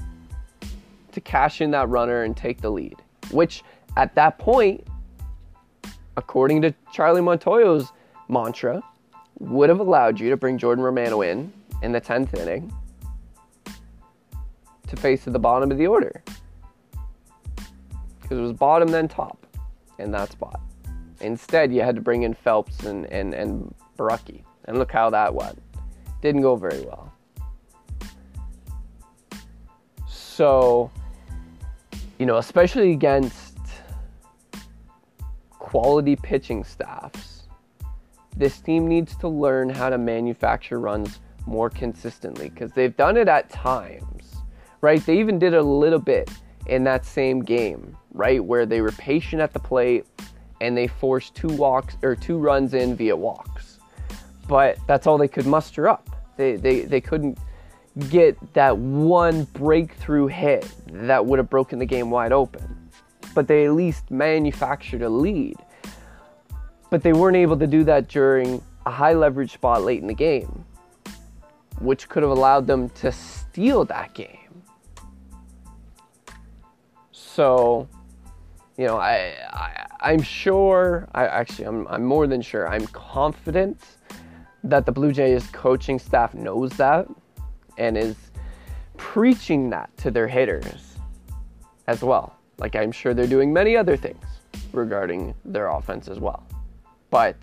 to 1.10 1.20
cash 1.20 1.60
in 1.60 1.72
that 1.72 1.88
runner 1.88 2.22
and 2.22 2.36
take 2.36 2.60
the 2.60 2.70
lead, 2.70 2.94
which 3.32 3.64
at 3.96 4.14
that 4.14 4.38
point, 4.38 4.86
according 6.16 6.62
to 6.62 6.72
Charlie 6.92 7.20
Montoyo's 7.20 7.90
mantra, 8.28 8.80
would 9.40 9.68
have 9.68 9.80
allowed 9.80 10.20
you 10.20 10.30
to 10.30 10.36
bring 10.36 10.58
Jordan 10.58 10.84
Romano 10.84 11.22
in 11.22 11.52
in 11.82 11.90
the 11.90 12.00
10th 12.00 12.38
inning 12.38 12.72
to 14.86 14.94
face 14.94 15.26
at 15.26 15.32
the 15.32 15.40
bottom 15.40 15.72
of 15.72 15.78
the 15.78 15.88
order. 15.88 16.22
Because 18.32 18.44
it 18.44 18.44
was 18.44 18.52
bottom 18.54 18.88
then 18.88 19.08
top 19.08 19.46
in 19.98 20.10
that 20.12 20.32
spot. 20.32 20.58
Instead, 21.20 21.70
you 21.70 21.82
had 21.82 21.94
to 21.96 22.00
bring 22.00 22.22
in 22.22 22.32
Phelps 22.32 22.84
and, 22.84 23.04
and, 23.12 23.34
and 23.34 23.74
Borucki. 23.98 24.42
And 24.64 24.78
look 24.78 24.90
how 24.90 25.10
that 25.10 25.34
went. 25.34 25.62
Didn't 26.22 26.40
go 26.40 26.56
very 26.56 26.80
well. 26.80 27.12
So, 30.06 30.90
you 32.18 32.24
know, 32.24 32.38
especially 32.38 32.92
against 32.92 33.58
quality 35.50 36.16
pitching 36.16 36.64
staffs, 36.64 37.42
this 38.34 38.60
team 38.60 38.86
needs 38.88 39.14
to 39.16 39.28
learn 39.28 39.68
how 39.68 39.90
to 39.90 39.98
manufacture 39.98 40.80
runs 40.80 41.20
more 41.44 41.68
consistently 41.68 42.48
because 42.48 42.72
they've 42.72 42.96
done 42.96 43.18
it 43.18 43.28
at 43.28 43.50
times, 43.50 44.36
right? 44.80 45.04
They 45.04 45.18
even 45.18 45.38
did 45.38 45.52
a 45.52 45.62
little 45.62 45.98
bit 45.98 46.30
in 46.66 46.82
that 46.84 47.04
same 47.04 47.40
game, 47.40 47.94
right? 48.12 48.42
Where 48.42 48.66
they 48.66 48.80
were 48.80 48.92
patient 48.92 49.42
at 49.42 49.52
the 49.52 49.58
plate 49.58 50.06
and 50.60 50.76
they 50.76 50.86
forced 50.86 51.34
two 51.34 51.48
walks 51.48 51.96
or 52.02 52.14
two 52.14 52.38
runs 52.38 52.74
in 52.74 52.94
via 52.94 53.16
walks. 53.16 53.78
But 54.48 54.78
that's 54.86 55.06
all 55.06 55.18
they 55.18 55.28
could 55.28 55.46
muster 55.46 55.88
up. 55.88 56.08
They, 56.36 56.56
they, 56.56 56.80
they 56.82 57.00
couldn't 57.00 57.38
get 58.08 58.36
that 58.54 58.76
one 58.76 59.44
breakthrough 59.52 60.26
hit 60.26 60.70
that 60.86 61.24
would 61.24 61.38
have 61.38 61.50
broken 61.50 61.78
the 61.78 61.86
game 61.86 62.10
wide 62.10 62.32
open. 62.32 62.90
But 63.34 63.48
they 63.48 63.66
at 63.66 63.72
least 63.72 64.10
manufactured 64.10 65.02
a 65.02 65.08
lead. 65.08 65.56
But 66.90 67.02
they 67.02 67.12
weren't 67.12 67.36
able 67.36 67.58
to 67.58 67.66
do 67.66 67.84
that 67.84 68.08
during 68.08 68.62
a 68.86 68.90
high 68.90 69.14
leverage 69.14 69.52
spot 69.52 69.82
late 69.82 70.00
in 70.00 70.06
the 70.06 70.14
game, 70.14 70.64
which 71.80 72.08
could 72.08 72.22
have 72.22 72.32
allowed 72.32 72.66
them 72.66 72.88
to 72.90 73.10
steal 73.10 73.84
that 73.86 74.12
game. 74.14 74.62
So, 77.12 77.88
you 78.76 78.86
know, 78.86 78.96
I, 78.96 79.34
I 80.00 80.12
am 80.12 80.22
sure. 80.22 81.08
I 81.14 81.26
actually, 81.26 81.66
I'm, 81.66 81.86
I'm 81.88 82.04
more 82.04 82.26
than 82.26 82.40
sure. 82.42 82.68
I'm 82.68 82.86
confident 82.88 83.80
that 84.64 84.86
the 84.86 84.92
Blue 84.92 85.12
Jays 85.12 85.46
coaching 85.48 85.98
staff 85.98 86.34
knows 86.34 86.70
that 86.72 87.06
and 87.78 87.98
is 87.98 88.16
preaching 88.96 89.70
that 89.70 89.94
to 89.98 90.10
their 90.10 90.28
hitters 90.28 90.96
as 91.86 92.02
well. 92.02 92.36
Like 92.58 92.76
I'm 92.76 92.92
sure 92.92 93.14
they're 93.14 93.26
doing 93.26 93.52
many 93.52 93.76
other 93.76 93.96
things 93.96 94.24
regarding 94.72 95.34
their 95.44 95.68
offense 95.68 96.08
as 96.08 96.18
well. 96.18 96.46
But 97.10 97.36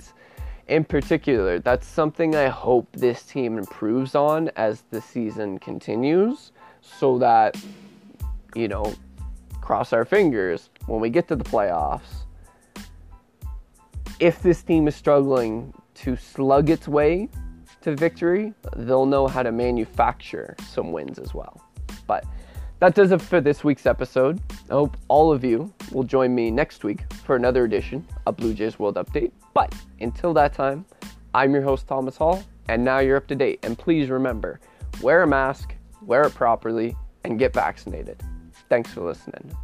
in 0.68 0.84
particular, 0.84 1.60
that's 1.60 1.88
something 1.88 2.36
I 2.36 2.48
hope 2.48 2.88
this 2.94 3.24
team 3.24 3.58
improves 3.58 4.16
on 4.16 4.50
as 4.56 4.84
the 4.92 5.02
season 5.02 5.60
continues 5.60 6.52
so 6.82 7.18
that, 7.20 7.58
you 8.56 8.68
know, 8.68 8.94
cross 9.62 9.94
our 9.94 10.06
fingers 10.06 10.70
when 10.90 11.00
we 11.00 11.10
get 11.10 11.28
to 11.28 11.36
the 11.36 11.44
playoffs. 11.44 12.26
If 14.20 14.42
this 14.42 14.64
team 14.64 14.88
is 14.88 14.96
struggling 14.96 15.74
to 15.96 16.18
slug 16.18 16.70
its 16.70 16.88
way 16.88 17.30
to 17.82 17.96
victory, 17.96 18.54
they'll 18.76 19.06
know 19.06 19.28
how 19.28 19.44
to 19.44 19.52
manufacture 19.52 20.56
some 20.68 20.92
wins 20.92 21.20
as 21.20 21.34
well. 21.34 21.62
But 22.08 22.26
that 22.80 22.96
does 22.96 23.12
it 23.12 23.22
for 23.22 23.40
this 23.40 23.64
week's 23.64 23.86
episode. 23.86 24.42
I 24.70 24.74
hope 24.74 24.98
all 25.08 25.32
of 25.32 25.44
you 25.44 25.74
will 25.92 26.04
join 26.04 26.34
me 26.34 26.52
next 26.52 26.84
week 26.84 27.12
for 27.14 27.36
another 27.36 27.64
edition 27.66 28.06
of 28.26 28.38
Blue 28.38 28.54
Jays 28.54 28.80
World 28.80 28.96
Update. 28.96 29.32
But 29.54 29.74
until 30.00 30.34
that 30.34 30.54
time, 30.54 30.86
I'm 31.34 31.54
your 31.54 31.64
host, 31.64 31.88
Thomas 31.88 32.18
Hall, 32.18 32.44
and 32.68 32.84
now 32.84 33.00
you're 33.00 33.18
up 33.18 33.28
to 33.28 33.36
date. 33.36 33.60
And 33.64 33.78
please 33.78 34.10
remember 34.10 34.60
wear 35.02 35.24
a 35.24 35.28
mask, 35.28 35.76
wear 36.02 36.24
it 36.24 36.34
properly, 36.34 36.96
and 37.24 37.38
get 37.38 37.54
vaccinated. 37.54 38.22
Thanks 38.70 38.92
for 38.94 39.02
listening. 39.02 39.56